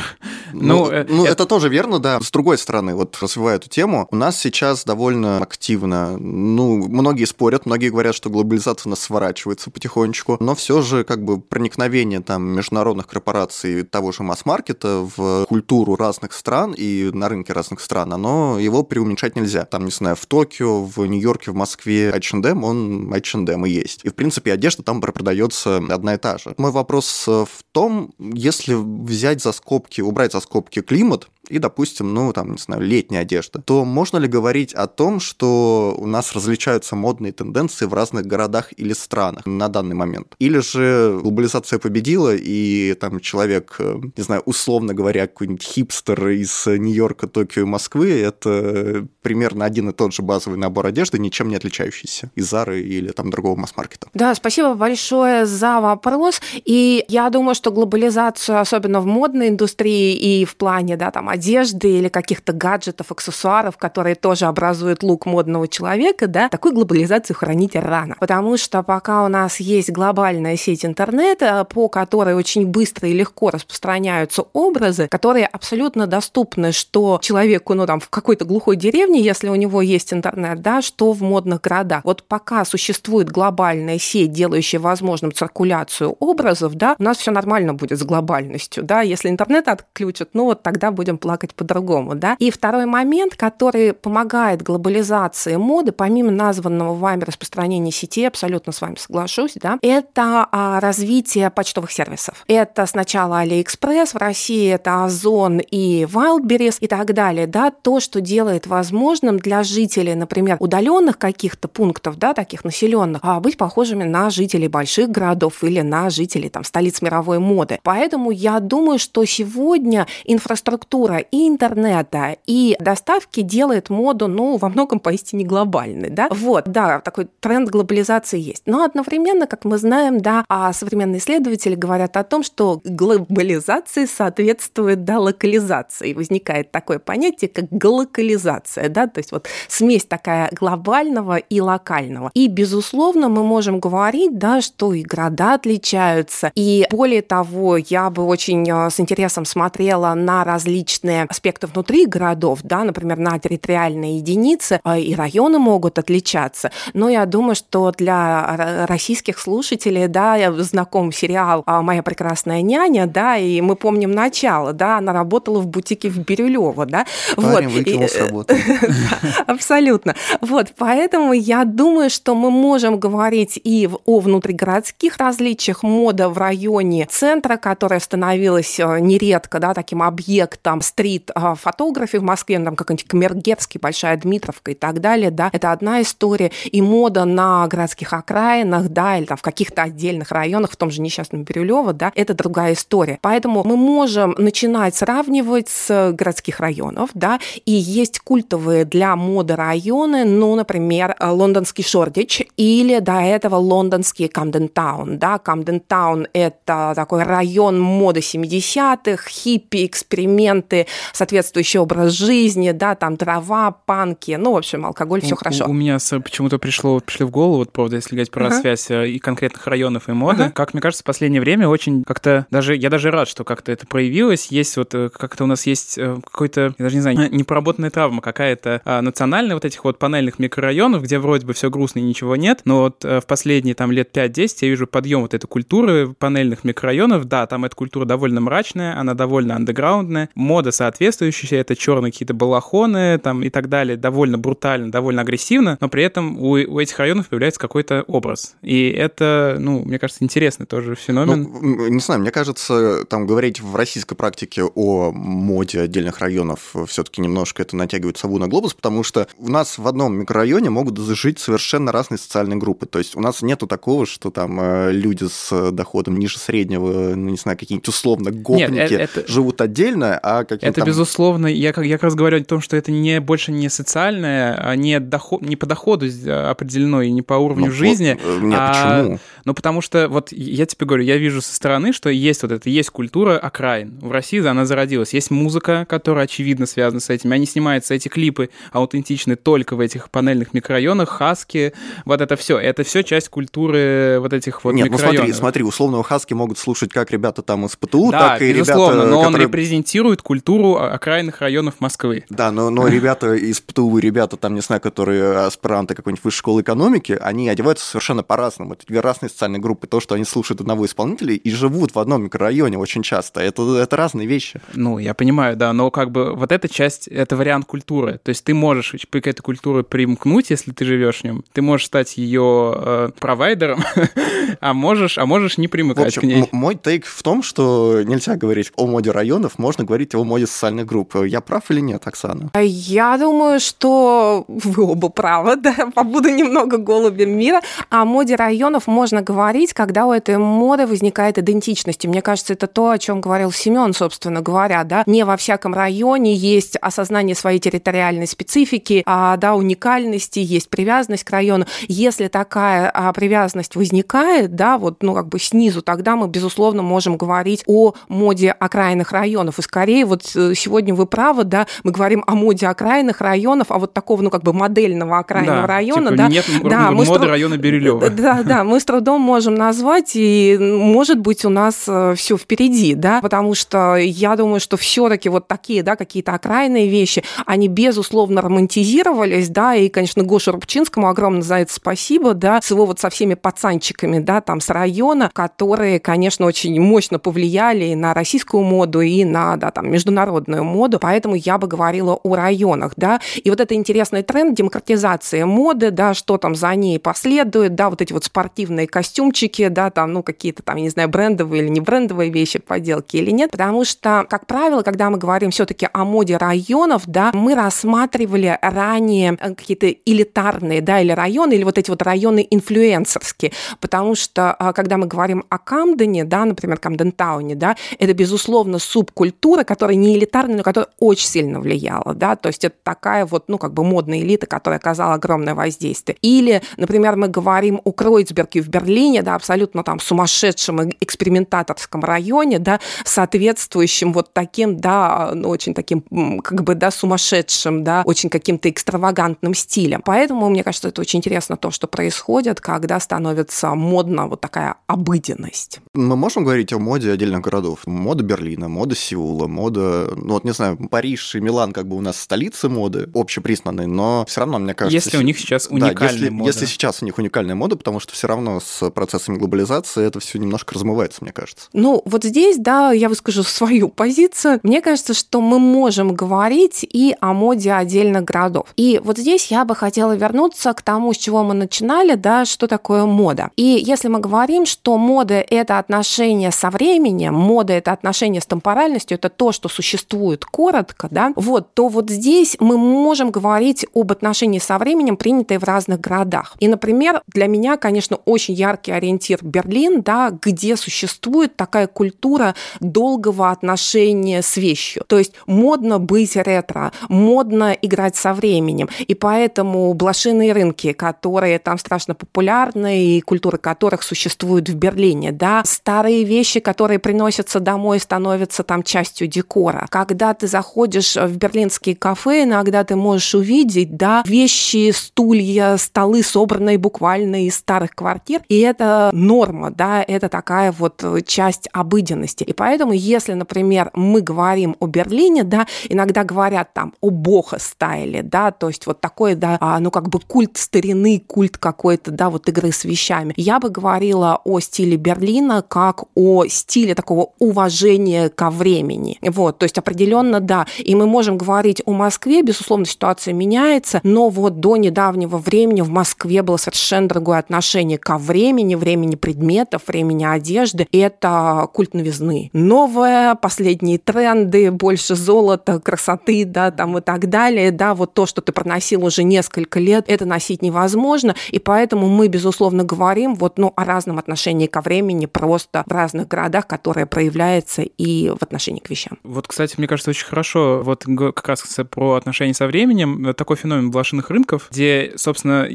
[0.53, 1.33] Ну, ну, э, ну это...
[1.33, 2.21] это тоже верно, да.
[2.21, 7.67] С другой стороны, вот развивая эту тему, у нас сейчас довольно активно, ну, многие спорят,
[7.67, 13.07] многие говорят, что глобализация нас сворачивается потихонечку, но все же как бы проникновение там международных
[13.07, 18.83] корпораций того же масс-маркета в культуру разных стран и на рынке разных стран, оно его
[18.83, 19.65] преуменьшать нельзя.
[19.65, 24.01] Там, не знаю, в Токио, в Нью-Йорке, в Москве H&M, он H&M и есть.
[24.05, 26.55] И, в принципе, одежда там продается одна и та же.
[26.59, 32.33] Мой вопрос в том, если взять за скобки, убрать за скобки климат, и, допустим, ну,
[32.33, 36.97] там, не знаю, летняя одежда, то можно ли говорить о том, что у нас различаются
[36.97, 40.35] модные тенденции в разных городах или странах на данный момент?
[40.39, 46.67] Или же глобализация победила, и там человек, э, не знаю, условно говоря, какой-нибудь хипстер из
[46.67, 51.57] Нью-Йорка, Токио и Москвы, это примерно один и тот же базовый набор одежды, ничем не
[51.57, 54.09] отличающийся из Зары или там другого масс-маркета.
[54.15, 56.41] Да, спасибо большое за вопрос.
[56.65, 61.99] И я думаю, что глобализацию, особенно в модной индустрии и в плане, да, там, одежды
[61.99, 68.16] или каких-то гаджетов, аксессуаров, которые тоже образуют лук модного человека, да, такую глобализацию хранить рано.
[68.18, 73.51] Потому что пока у нас есть глобальная сеть интернета, по которой очень быстро и легко
[73.51, 79.55] распространяются образы, которые абсолютно доступны, что человеку, ну, там, в какой-то глухой деревне, если у
[79.55, 82.01] него есть интернет, да, что в модных городах.
[82.05, 87.99] Вот пока существует глобальная сеть, делающая возможным циркуляцию образов, да, у нас все нормально будет
[87.99, 92.37] с глобальностью, да, если интернет отключат, ну, вот тогда будем плакать по-другому, да.
[92.39, 98.95] И второй момент, который помогает глобализации моды, помимо названного вами распространения сети, абсолютно с вами
[98.97, 102.45] соглашусь, да, это а, развитие почтовых сервисов.
[102.47, 108.21] Это сначала AliExpress, в России это Озон и Wildberries и так далее, да, то, что
[108.21, 114.31] делает возможным для жителей, например, удаленных каких-то пунктов, да, таких населенных, а быть похожими на
[114.31, 117.81] жителей больших городов или на жителей там столиц мировой моды.
[117.83, 125.01] Поэтому я думаю, что сегодня инфраструктура и интернета, и доставки делает моду, ну, во многом
[125.01, 126.29] поистине глобальной, да.
[126.31, 128.63] Вот, да, такой тренд глобализации есть.
[128.67, 135.05] Но одновременно, как мы знаем, да, а современные исследователи говорят о том, что глобализации соответствует,
[135.05, 136.13] да, локализации.
[136.13, 142.31] Возникает такое понятие, как глокализация, да, то есть вот смесь такая глобального и локального.
[142.35, 148.25] И, безусловно, мы можем говорить, да, что и города отличаются, и более того, я бы
[148.25, 154.81] очень э, с интересом смотрела на различные аспекты внутри городов, да, например, на территориальные единицы,
[154.85, 156.71] э, и районы могут отличаться.
[156.95, 163.07] Но я думаю, что для российских слушателей, да, я знаком сериал э, «Моя прекрасная няня»,
[163.07, 167.07] да, и мы помним начало, да, она работала в бутике в Бирюлево, да.
[167.37, 167.77] Парень вот.
[167.77, 168.57] выкинул с работы.
[169.47, 170.14] Абсолютно.
[170.40, 177.07] Вот, поэтому я думаю, что мы можем говорить и о внутригородских различиях мода в районе
[177.11, 183.79] центра, которая становилась э, нередко да, таким объектом стрит-фотографии в Москве, ну, там какой-нибудь Камергерский,
[183.79, 186.51] Большая Дмитровка и так далее, да, это одна история.
[186.65, 191.03] И мода на городских окраинах, да, или там в каких-то отдельных районах, в том же
[191.03, 193.19] несчастном Бирюлево, да, это другая история.
[193.21, 200.25] Поэтому мы можем начинать сравнивать с городских районов, да, и есть культовые для моды районы,
[200.25, 207.25] ну, например, лондонский Шордич или до этого лондонский Камден Таун, да, Камден Таун– это такой
[207.25, 214.87] район моды 70-х, хиппи, эксперименты, соответствующий образ жизни, да, там трава, панки, ну, в общем,
[214.87, 215.64] алкоголь, все хорошо.
[215.66, 218.61] У, у меня почему-то пришло, пришли в голову, вот, правда, если говорить про uh-huh.
[218.61, 220.53] связь э, и конкретных районов и моды, uh-huh.
[220.53, 223.87] как мне кажется, в последнее время очень как-то, даже я даже рад, что как-то это
[223.87, 227.90] проявилось, есть вот э, как-то у нас есть э, какой-то, я даже не знаю, непроработанная
[227.90, 232.03] травма какая-то а, национальная вот этих вот панельных микрорайонов, где вроде бы все грустно и
[232.03, 236.14] ничего нет, но вот в последние там лет 5-10 я вижу подъем вот этой культуры
[236.18, 242.13] панельных микрорайонов, да, там эта культура довольно мрачная, она довольно андеграундная, мода соответствующая, это черные
[242.13, 246.81] какие-то балахоны там и так далее, довольно брутально, довольно агрессивно, но при этом у, у
[246.81, 248.57] этих районов появляется какой-то образ.
[248.63, 251.43] И это, ну, мне кажется, интересный тоже феномен.
[251.43, 257.21] Ну, не знаю, мне кажется, там говорить в российской практике о моде отдельных районов все-таки
[257.21, 261.39] немножко это натягивает сову на глобус, потому что у нас в одном микрорайоне могут жить
[261.39, 262.87] совершенно разные социальные группы.
[262.87, 267.31] То есть у нас нету такого, что там э, люди с доходом ниже среднего, ну,
[267.31, 270.88] не знаю, какие-нибудь условно гопники Нет, это, живут отдельно, а какие-то Это, там...
[270.88, 274.77] безусловно, я, я как раз говорю о том, что это не больше не социальное, а
[274.77, 278.19] не, доход, не по доходу определено и не по уровню ну, жизни.
[278.23, 279.19] Вот, нет, а, почему?
[279.45, 282.69] Ну, потому что, вот я тебе говорю, я вижу со стороны, что есть вот это,
[282.69, 283.99] есть культура окраин.
[284.01, 285.14] В России она зародилась.
[285.14, 287.33] Есть музыка, которая, очевидно, связана с этим.
[287.33, 291.73] Они снимаются, эти клипы аутентичны только в этих панельных микрорайонах, хаски,
[292.05, 292.59] вот это все.
[292.59, 295.14] Это все часть культуры вот этих вот Нет, микрорайонов.
[295.14, 298.53] ну смотри, смотри, условного хаски могут слушать как ребята там из ПТУ, да, так и
[298.53, 299.47] безусловно, ребята, но которые...
[299.47, 302.25] он репрезентирует культуру окраинных районов Москвы.
[302.31, 306.63] Да, но, но ребята из ПТУ, ребята там, не знаю, которые аспиранты какой-нибудь высшей школы
[306.63, 308.75] экономики, они одеваются совершенно по-разному.
[308.75, 309.87] Это две разные социальные группы.
[309.87, 313.97] То, что они слушают одного исполнителя и живут в одном микрорайоне очень часто, это, это
[313.97, 314.61] разные вещи.
[314.75, 318.21] Ну, я понимаю, да, но как бы вот эта часть, это вариант культуры.
[318.23, 321.45] То есть ты можешь к этой культуре примкнуть, если ты живешь в нем.
[321.53, 323.83] Ты можешь стать ее э, провайдером,
[324.61, 326.49] а можешь, а можешь не примыкать в общем, к ней.
[326.53, 330.87] Мой тейк в том, что нельзя говорить о моде районов, можно говорить о моде социальных
[330.87, 331.14] групп.
[331.25, 332.51] Я прав или нет, Оксана?
[332.61, 337.61] Я думаю, что вы оба правы, да, побуду немного голубем мира.
[337.90, 342.05] О моде районов можно говорить, когда у этой моды возникает идентичность.
[342.05, 345.03] И мне кажется, это то, о чем говорил Семен, собственно говоря, да.
[345.07, 351.31] Не во всяком районе есть осознание своей территориальной специфики, а, да, уникальности, есть привязанность к
[351.31, 351.66] району.
[351.88, 357.16] Если такая а, привязанность возникает, да, вот, ну, как бы снизу, тогда мы, безусловно, можем
[357.16, 359.59] говорить о моде окраинных районов.
[359.59, 363.93] И скорее вот сегодня вы правы, да, мы говорим о моде окраинных районов, а вот
[363.93, 366.29] такого, ну, как бы модельного окраинного да, района, типа да.
[366.29, 368.11] Нет да, моды мы района Бирюлева.
[368.11, 372.95] Да, да, мы с трудом можем назвать, и, может быть, у нас э, все впереди,
[372.95, 378.43] да, потому что я думаю, что все-таки вот такие, да, какие-то окраинные вещи, они, безусловно,
[378.43, 383.11] романтизировались, да, и, конечно, Гоше Рубчинскому огромное за это спасибо, да, с его вот со
[383.11, 389.25] всеми пацанчиками, да, там, с района, которые, конечно, очень мощно повлияли на российскую моду, и
[389.25, 393.75] на, да, там, международную моду, поэтому я бы говорила о районах, да, и вот это
[393.75, 398.87] интересный тренд демократизации моды, да, что там за ней последует, да, вот эти вот спортивные
[398.87, 403.17] костюмчики, да, там, ну, какие-то там, я не знаю, брендовые или не брендовые вещи, поделки
[403.17, 407.55] или нет, потому что, как правило, когда мы говорим все-таки о моде районов, да, мы
[407.55, 414.15] рассматривали ранее э, какие-то элитарные, да, или районы, или вот эти вот районы инфлюенсерские, потому
[414.15, 419.97] что, а, когда мы говорим о Камдене, да, например, Камден-тауне, да, это, безусловно, субкультура, которая
[420.07, 423.75] не элитарная, но которая очень сильно влияла, да, то есть это такая вот, ну, как
[423.75, 426.16] бы модная элита, которая оказала огромное воздействие.
[426.23, 432.81] Или, например, мы говорим о Кройцберге в Берлине, да, абсолютно там сумасшедшем экспериментаторском районе, да,
[433.05, 436.03] соответствующим вот таким, да, ну, очень таким,
[436.40, 440.03] как бы, да, сумасшедшим, да, очень каким-то экстравагантным стилем.
[440.05, 445.81] Поэтому, мне кажется, это очень интересно то, что происходит, когда становится модно вот такая обыденность.
[445.95, 447.81] Мы можем говорить о моде отдельных городов?
[447.87, 452.01] Мода Берлина, мода Сеула, мода, ну вот не знаю, Париж и Милан как бы у
[452.01, 455.09] нас столицы моды общепризнанные, но все равно, мне кажется...
[455.09, 456.51] Если у них сейчас уникальная да, если, мода.
[456.51, 460.39] Если сейчас у них уникальная мода, потому что все равно с процессами глобализации это все
[460.39, 461.69] немножко размывается, мне кажется.
[461.73, 464.61] Ну, вот здесь, да, я выскажу свою позицию.
[464.63, 468.67] Мне кажется, что мы можем говорить и о моде отдельных городов.
[468.77, 472.67] И вот здесь я бы хотела вернуться к тому, с чего мы начинали, да, что
[472.67, 473.51] такое мода.
[473.57, 479.17] И если мы говорим, что мода— это отношение со временем, мода— это отношение с темпоральностью,
[479.17, 484.59] это то, что существует коротко, да, вот, то вот здесь мы можем говорить об отношении
[484.59, 486.57] со временем, принятые в разных городах.
[486.61, 493.51] И, например, для меня, конечно, очень яркий ориентир Берлин, да, где существует такая культура долгого
[493.51, 495.05] отношения с вещью.
[495.07, 498.89] То есть модно быть ретро, модно играть со временем.
[499.07, 505.62] И поэтому блошиные рынки, которые там страшно популярны, и культура которых существует в Берлине, да,
[505.65, 509.66] старые вещи, которые приносятся домой, становятся там частью декора.
[509.91, 516.79] Когда ты заходишь в берлинские кафе, иногда ты можешь увидеть, да, вещи, стулья, столы, собранные
[516.79, 522.45] буквально из старых квартир, и это норма, да, это такая вот часть обыденности.
[522.45, 528.51] И поэтому, если, например, мы говорим о Берлине, да, иногда говорят там о бохо-стайле, да,
[528.51, 532.49] то есть вот такой, да, а, ну как бы культ старины, культ какой-то, да, вот
[532.49, 533.35] игры с вещами.
[533.37, 539.19] Я бы говорила о стиле Берлина как о стиле такого уважения ко времени.
[539.23, 540.66] Вот, то есть определенно, да.
[540.79, 545.90] И мы можем говорить о Москве, безусловно, ситуация меняется, но вот до недавнего времени в
[545.90, 550.87] Москве было совершенно другое отношение ко времени, времени предметов, времени одежды.
[550.92, 552.51] Это культ новизны.
[552.53, 558.40] Новое, последние тренды, больше золота, красоты, да, там и так далее, да, вот то, что
[558.40, 563.73] ты проносил уже несколько лет, это носить невозможно, и поэтому мы, безусловно, говорим вот, ну,
[563.77, 568.90] о разном отношении ко времени просто в разных городах, которое проявляется и в отношении к
[568.90, 569.19] вещам.
[569.23, 573.91] Вот, кстати, мне кажется, очень хорошо, вот как раз про отношения со временем, такой феномен
[573.91, 575.69] блошиных рынков, где, собственно,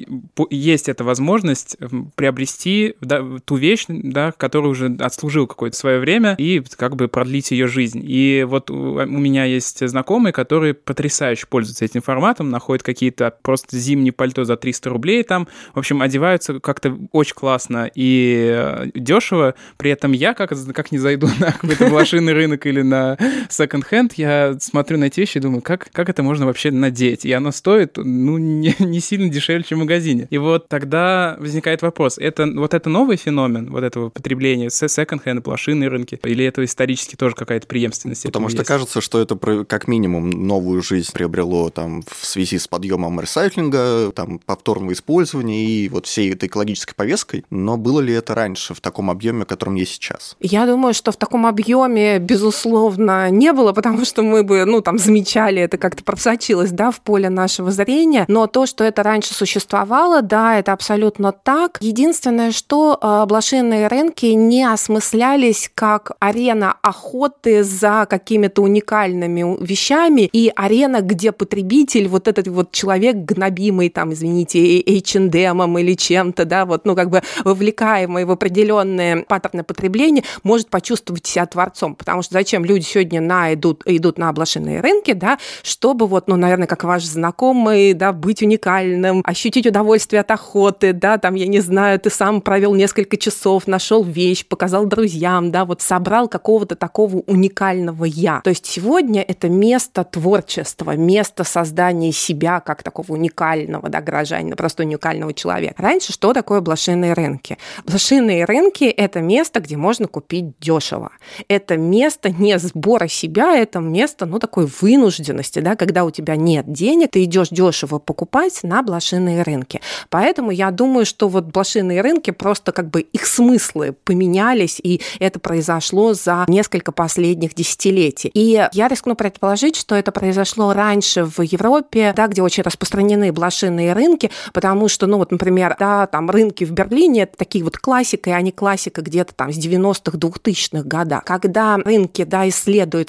[0.50, 1.78] есть эта возможность
[2.16, 7.52] приобрести да, ту вещь, да, которую уже отслужил какое-то свое время, и как бы продлить
[7.52, 8.02] ее жизнь.
[8.04, 14.12] И вот у меня есть знакомые, которые потрясающе пользуются этим форматом, находят какие-то просто зимние
[14.12, 19.92] пальто за 300 рублей там, в общем, одеваются как-то очень классно и э, дешево, при
[19.92, 23.18] этом я как, как не зайду на какой-то блошиный рынок или на
[23.62, 27.26] секонд-хенд, я смотрю на эти вещи и думаю, как, как это можно вообще надеть?
[27.26, 30.28] И оно стоит, ну, не, не сильно дешевле, чем в магазине.
[30.30, 35.90] И вот тогда возникает вопрос, это вот это новый феномен вот этого потребления, секонд-хенд, блошиные
[35.90, 38.24] рынки, или это исторически тоже какая-то преемственность?
[38.24, 38.68] Потому что есть?
[38.68, 44.40] кажется, что это как минимум новую жизнь приобрело там в связи с подъемом ресайклинга, там
[44.40, 49.10] повторного использования и вот всей этой экологической повесткой, но было ли это раньше в таком
[49.10, 50.36] объеме, в котором есть сейчас?
[50.40, 54.98] Я думаю, что в таком объеме, безусловно, не было, потому что мы бы, ну, там,
[54.98, 60.22] замечали, это как-то просочилось, да, в поле нашего зрения, но то, что это раньше существовало,
[60.22, 61.78] да, это абсолютно так.
[61.82, 70.52] Единственное, что э, блошиные рынки не осмыслялись как арена охоты за какими-то уникальными вещами и
[70.56, 76.86] арена, где потребитель, вот этот вот человек гнобимый, там, извините, H&M или чем-то, да, вот,
[76.86, 81.96] ну, как бы вовлекаемый в определенные паттерны потребления, может почувствовать себя творцом.
[81.96, 86.36] Потому что зачем люди сегодня на идут, идут на блошиные рынки, да, чтобы вот, ну,
[86.36, 91.60] наверное, как ваш знакомый, да, быть уникальным, ощутить удовольствие от охоты, да, там, я не
[91.60, 97.18] знаю, ты сам провел несколько часов, нашел вещь, показал друзьям, да, вот собрал какого-то такого
[97.18, 98.42] уникального я.
[98.42, 104.84] То есть сегодня это место творчества, место создания себя как такого уникального, да, горожанина, просто
[104.84, 105.82] уникального человека.
[105.82, 107.58] Раньше что такое блошиные рынки?
[107.86, 111.12] Блошиные рынки– это место, где можно купить дешево.
[111.48, 116.72] Это место не сбора себя, это место, ну, такой вынужденности, да, когда у тебя нет
[116.72, 119.82] денег, ты идешь дешево покупать на блошиные рынки.
[120.10, 125.40] Поэтому я думаю, что вот блошиные рынки просто как бы их смыслы поменялись, и это
[125.40, 128.30] произошло за несколько последних десятилетий.
[128.34, 133.94] И я рискну предположить, что это произошло раньше в Европе, да, где очень распространены блошиные
[133.94, 138.30] рынки, потому что, ну вот, например, да, там рынки в Берлине, это такие вот классика,
[138.30, 141.24] и они классика где-то там с 90-х, 2000-х годах.
[141.26, 142.48] Когда рынки, да,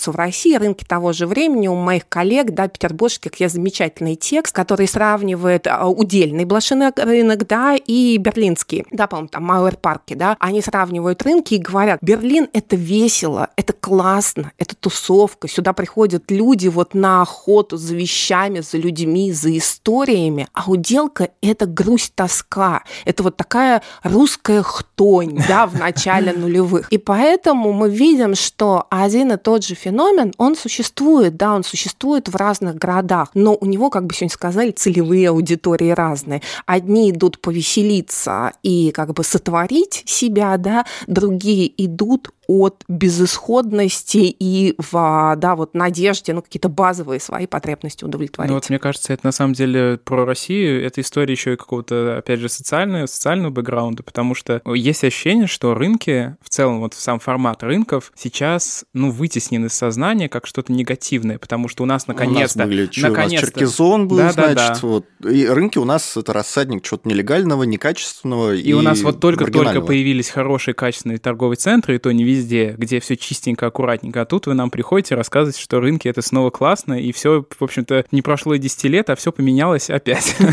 [0.02, 4.54] исследуются в России, рынки того же времени, у моих коллег, да, петербургских, есть замечательный текст,
[4.54, 10.36] который сравнивает а, удельный блошиный рынок, да, и берлинский, да, по-моему, там Мауэр парки, да,
[10.40, 16.68] они сравнивают рынки и говорят, Берлин– это весело, это классно, это тусовка, сюда приходят люди
[16.68, 23.22] вот на охоту за вещами, за людьми, за историями, а уделка– это грусть, тоска, это
[23.22, 26.88] вот такая русская хтонь, да, в начале нулевых.
[26.90, 29.91] И поэтому мы видим, что один и тот же феномен,
[30.38, 34.70] он существует, да, он существует в разных городах, но у него, как бы сегодня сказали,
[34.70, 36.42] целевые аудитории разные.
[36.66, 45.34] Одни идут повеселиться и как бы сотворить себя, да, другие идут от безысходности и в
[45.36, 48.50] да, вот надежде, ну, какие-то базовые свои потребности удовлетворить.
[48.50, 52.18] Ну, вот мне кажется, это на самом деле про Россию, это история еще и какого-то,
[52.18, 57.20] опять же, социального, социального бэкграунда, потому что есть ощущение, что рынки, в целом вот сам
[57.20, 62.58] формат рынков сейчас, ну, вытеснен из сознания как что-то негативное, потому что у нас наконец-то...
[62.58, 64.78] У нас были, наконец у нас Черкизон был, да, значит, да, да.
[64.82, 65.06] вот.
[65.28, 69.80] И рынки у нас это рассадник чего-то нелегального, некачественного и, и у нас вот только-только
[69.80, 74.22] появились хорошие качественные торговые центры, и то не везде везде, где все чистенько, аккуратненько.
[74.22, 78.04] А тут вы нам приходите рассказывать, что рынки это снова классно, и все, в общем-то,
[78.10, 80.36] не прошло и 10 лет, а все поменялось опять.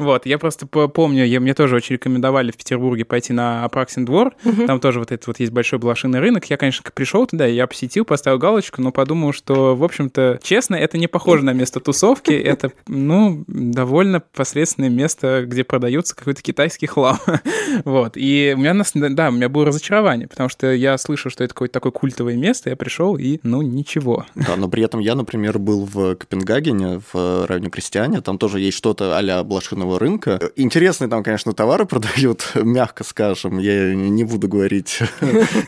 [0.00, 4.34] Вот, я просто помню, мне тоже очень рекомендовали в Петербурге пойти на Апраксин двор,
[4.66, 6.44] там тоже вот этот вот есть большой блошиный рынок.
[6.46, 10.98] Я, конечно, пришел туда, я посетил, поставил галочку, но подумал, что, в общем-то, честно, это
[10.98, 17.18] не похоже на место тусовки, это, ну, довольно посредственное место, где продается какой-то китайский хлам.
[17.84, 21.54] Вот, и у меня, да, у меня было разочарование, потому что я слышал, что это
[21.54, 24.26] какое-то такое культовое место, я пришел и, ну, ничего.
[24.34, 28.76] Да, но при этом я, например, был в Копенгагене, в районе Крестьяне, там тоже есть
[28.76, 30.38] что-то а-ля блошиного рынка.
[30.56, 35.00] Интересные там, конечно, товары продают, мягко скажем, я не буду говорить,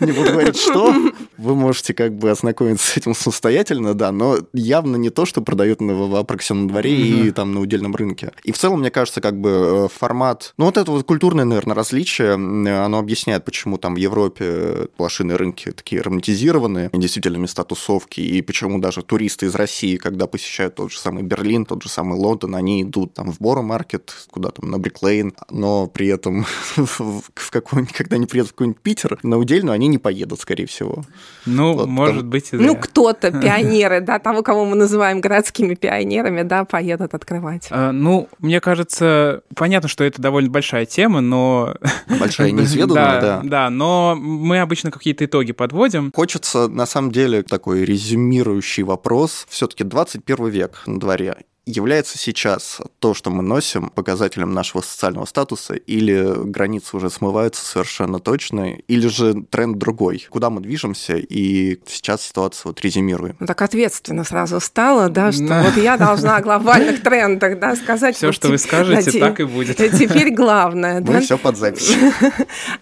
[0.01, 0.95] не буду говорить, что.
[1.39, 5.81] Вы можете как бы ознакомиться с этим самостоятельно, да, но явно не то, что продают
[5.81, 8.33] в Апраксином дворе и там на удельном рынке.
[8.45, 10.55] И в целом, мне кажется, как бы э, формат...
[10.57, 15.73] Ну, вот это вот культурное, наверное, различие, оно объясняет, почему там в Европе блошиные рынки
[15.73, 20.99] такие романтизированные, действительно места тусовки, и почему даже туристы из России, когда посещают тот же
[20.99, 25.35] самый Берлин, тот же самый Лондон, они идут там в Боро-маркет, куда там, на Бриклейн,
[25.51, 29.99] но при этом в какой когда они приедут в какой-нибудь Питер, на удельную они не
[29.99, 31.05] поедут, скорее всего.
[31.47, 32.31] Ну, вот, может там...
[32.31, 37.69] быть, и Ну, кто-то, пионеры, да, того, кого мы называем городскими пионерами, да, поедут открывать.
[37.71, 41.75] А, ну, мне кажется, понятно, что это довольно большая тема, но...
[42.21, 43.41] Большая неизведанная, да.
[43.43, 46.13] Да, но мы обычно какие-то итоги подводим.
[46.15, 49.47] Хочется, на самом деле, такой резюмирующий вопрос.
[49.49, 51.37] Все-таки 21 век на дворе
[51.67, 58.21] является сейчас то, что мы носим, показателем нашего социального статуса, или границы уже смываются совершенно
[58.21, 63.37] точно, или же тренд другой, куда мы движемся, и сейчас ситуацию вот резюмируем.
[63.41, 65.63] Ну, так ответственно сразу стало, да, что да.
[65.65, 68.15] вот я должна о глобальных трендах, да, сказать.
[68.17, 69.77] Все, что вы скажете, так и будет.
[69.77, 71.01] Теперь главное.
[71.01, 71.97] Мы все под запись.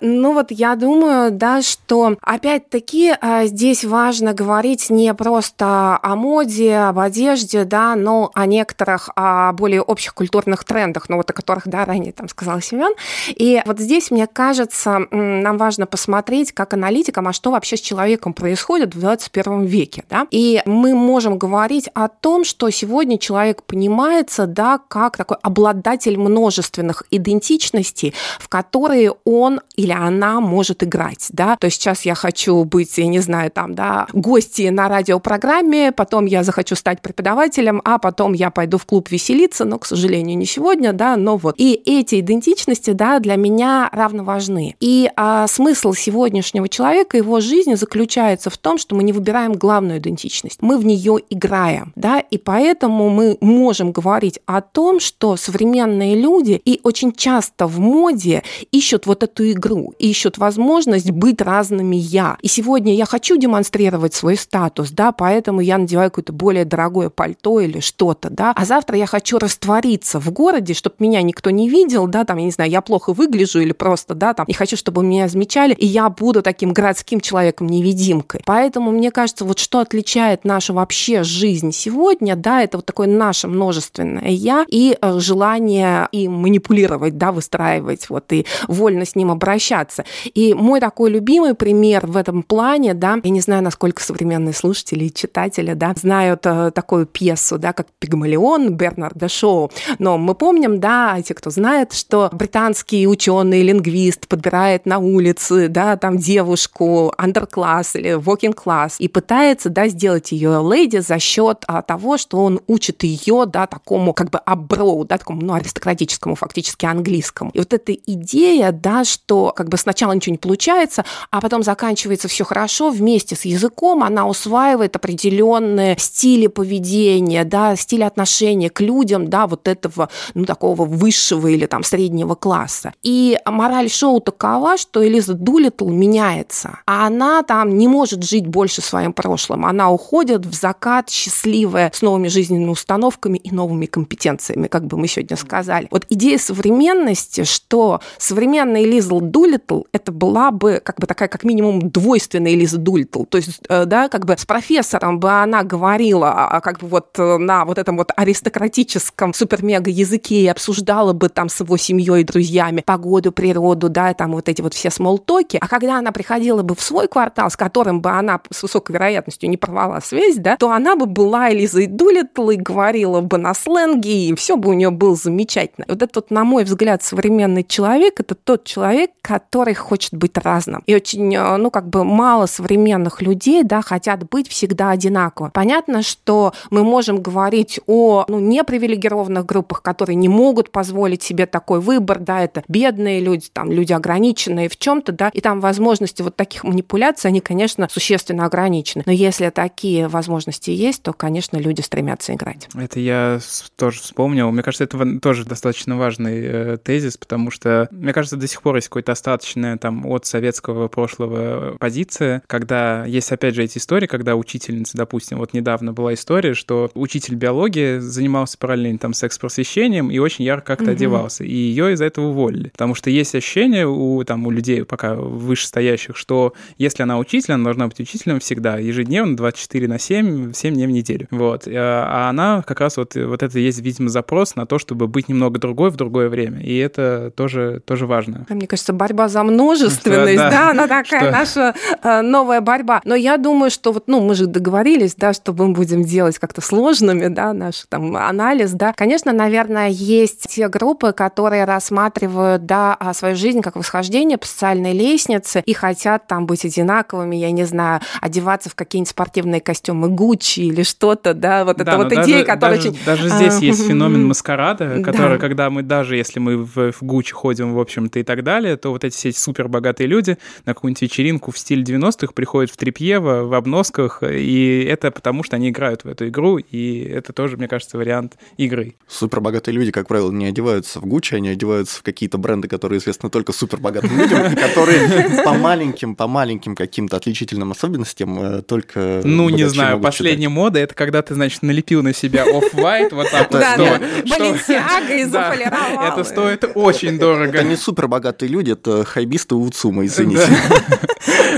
[0.00, 6.74] Ну вот я думаю, да, что опять-таки а, здесь важно говорить не просто о моде,
[6.76, 11.32] об одежде, да, но о некоторых некоторых о более общих культурных трендах, ну вот о
[11.32, 12.92] которых, да, ранее там сказала Семен.
[13.28, 18.32] И вот здесь, мне кажется, нам важно посмотреть, как аналитикам, а что вообще с человеком
[18.32, 20.26] происходит в 21 веке, да.
[20.30, 27.04] И мы можем говорить о том, что сегодня человек понимается, да, как такой обладатель множественных
[27.10, 31.56] идентичностей, в которые он или она может играть, да.
[31.56, 36.26] То есть сейчас я хочу быть, я не знаю, там, да, гостьей на радиопрограмме, потом
[36.26, 40.38] я захочу стать преподавателем, а потом я пойду пойду в клуб веселиться, но, к сожалению,
[40.38, 41.54] не сегодня, да, но вот.
[41.58, 44.74] И эти идентичности, да, для меня равно важны.
[44.80, 49.98] И а, смысл сегодняшнего человека, его жизни заключается в том, что мы не выбираем главную
[49.98, 56.18] идентичность, мы в нее играем, да, и поэтому мы можем говорить о том, что современные
[56.18, 62.38] люди и очень часто в моде ищут вот эту игру, ищут возможность быть разными я.
[62.40, 67.60] И сегодня я хочу демонстрировать свой статус, да, поэтому я надеваю какое-то более дорогое пальто
[67.60, 72.06] или что-то, да, а завтра я хочу раствориться в городе, чтобы меня никто не видел,
[72.06, 75.02] да, там, я не знаю, я плохо выгляжу или просто, да, там, не хочу, чтобы
[75.02, 78.42] меня замечали, и я буду таким городским человеком-невидимкой.
[78.44, 83.48] Поэтому, мне кажется, вот что отличает нашу вообще жизнь сегодня, да, это вот такое наше
[83.48, 90.04] множественное я и э, желание и манипулировать, да, выстраивать, вот, и вольно с ним обращаться.
[90.34, 95.04] И мой такой любимый пример в этом плане, да, я не знаю, насколько современные слушатели
[95.04, 100.80] и читатели, да, знают э, такую пьесу, да, как «Пигмалион» Бернарда Шоу, но мы помним,
[100.80, 107.90] да, те, кто знает, что британский ученый, лингвист подбирает на улице, да, там девушку underclass
[107.94, 108.14] или
[108.52, 113.46] class и пытается, да, сделать ее леди за счет а, того, что он учит ее,
[113.46, 117.50] да, такому как бы аброу, да, такому, ну, аристократическому фактически английскому.
[117.52, 122.28] И вот эта идея, да, что как бы сначала ничего не получается, а потом заканчивается
[122.28, 129.28] все хорошо, вместе с языком она усваивает определенные стили поведения, да, стили отношения к людям,
[129.28, 132.92] да, вот этого, ну, такого высшего или там среднего класса.
[133.02, 138.80] И мораль шоу такова, что Элиза Дулитл меняется, а она там не может жить больше
[138.80, 139.66] своим прошлым.
[139.66, 145.06] Она уходит в закат счастливая, с новыми жизненными установками и новыми компетенциями, как бы мы
[145.06, 145.88] сегодня сказали.
[145.90, 151.90] Вот идея современности, что современная Элиза Дулитл это была бы как бы такая как минимум
[151.90, 153.24] двойственная Элиза Дулитл.
[153.24, 157.18] То есть, э, да, как бы с профессором бы она говорила а, как бы вот
[157.18, 162.22] э, на вот этом вот аристократическом супер-мега языке и обсуждала бы там с его семьей
[162.22, 165.58] и друзьями погоду, природу, да, там вот эти вот все смолтоки.
[165.60, 169.48] А когда она приходила бы в свой квартал, с которым бы она с высокой вероятностью
[169.48, 174.28] не порвала связь, да, то она бы была Элизой Дулитл и говорила бы на сленге,
[174.28, 175.86] и все бы у нее было замечательно.
[175.88, 180.82] Вот этот, на мой взгляд, современный человек, это тот человек, который хочет быть разным.
[180.86, 185.50] И очень, э, ну, как бы мало современных людей, да, хотят быть всегда одинаково.
[185.52, 191.80] Понятно, что мы можем говорить о, ну, непривилегированных группах, которые не могут позволить себе такой
[191.80, 196.36] выбор, да, это бедные люди, там, люди ограниченные в чем-то, да, и там возможности вот
[196.36, 199.02] таких манипуляций, они, конечно, существенно ограничены.
[199.06, 202.68] Но если такие возможности есть, то, конечно, люди стремятся играть.
[202.74, 203.40] Это я
[203.76, 204.50] тоже вспомнил.
[204.50, 208.76] Мне кажется, это тоже достаточно важный э, тезис, потому что, мне кажется, до сих пор
[208.76, 214.36] есть какое-то остаточное там от советского прошлого позиция, когда есть, опять же, эти истории, когда
[214.36, 220.44] учительница, допустим, вот недавно была история, что учитель биологии занимался параллельно там секс-просвещением и очень
[220.44, 220.92] ярко как-то угу.
[220.92, 222.68] одевался, и ее из-за этого уволили.
[222.70, 227.64] Потому что есть ощущение у, там, у людей пока вышестоящих, что если она учитель, она
[227.64, 231.28] должна быть учителем всегда, ежедневно, 24 на 7, 7 дней в неделю.
[231.30, 231.66] Вот.
[231.66, 235.58] А она как раз вот, вот это есть, видимо, запрос на то, чтобы быть немного
[235.58, 236.60] другой в другое время.
[236.60, 238.46] И это тоже, тоже важно.
[238.48, 241.30] Мне кажется, борьба за множественность, что, да, да, она такая что?
[241.30, 243.00] наша э, новая борьба.
[243.04, 246.60] Но я думаю, что вот, ну, мы же договорились, да, что мы будем делать как-то
[246.60, 247.52] сложными, да,
[247.88, 248.92] там анализ, да.
[248.96, 254.92] Конечно, наверное, есть те группы, которые рассматривают, да, а, свою жизнь как восхождение по социальной
[254.92, 260.60] лестнице и хотят там быть одинаковыми, я не знаю, одеваться в какие-нибудь спортивные костюмы Гуччи
[260.60, 262.98] или что-то, да, вот да, это вот даже, идея, которая даже, очень...
[263.04, 265.38] Даже здесь есть феномен маскарада, который, да.
[265.38, 268.90] когда мы даже, если мы в, в Гуччи ходим, в общем-то, и так далее, то
[268.90, 273.18] вот эти все супер богатые люди на какую-нибудь вечеринку в стиле 90-х приходят в трепье,
[273.18, 277.56] в, в обносках, и это потому, что они играют в эту игру, и это тоже,
[277.56, 278.94] мне кажется, вариант игры.
[279.08, 283.30] Супербогатые люди, как правило, не одеваются в Гуччи, они одеваются в какие-то бренды, которые известны
[283.30, 289.20] только супербогатым людям, которые по маленьким, по маленьким каким-то отличительным особенностям э, только...
[289.24, 293.50] Ну, не знаю, последняя мода— это когда ты, значит, налепил на себя off-white, вот так
[293.50, 293.60] вот.
[293.60, 296.02] Да, Баленсиага и заполировал.
[296.02, 297.58] Это стоит очень дорого.
[297.58, 300.48] Это не супербогатые люди, это хайбисты Уцума, извините.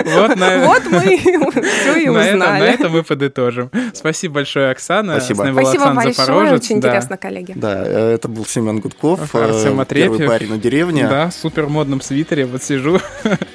[0.05, 0.37] Вот,
[0.91, 1.19] мы
[1.63, 2.37] все и узнали.
[2.37, 3.71] На этом мы подытожим.
[3.95, 5.21] Спасибо большое, Оксана.
[5.21, 5.49] Спасибо.
[5.53, 7.53] Спасибо большое, очень интересно, коллеги.
[7.55, 11.09] Да, э, это был Семен Гудков, Артем э, первый парень на деревне.
[11.09, 13.01] Да, в супер модном свитере, вот сижу.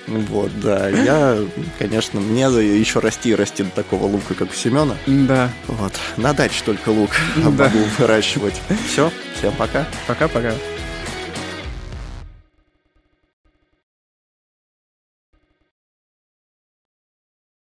[0.07, 1.37] Вот, да, я,
[1.79, 4.95] конечно, мне еще расти и расти до такого лука, как у Семена.
[5.07, 5.49] Да.
[5.67, 8.61] Вот, на даче только лук могу выращивать.
[8.87, 9.85] Все, всем пока.
[10.07, 10.51] Пока-пока.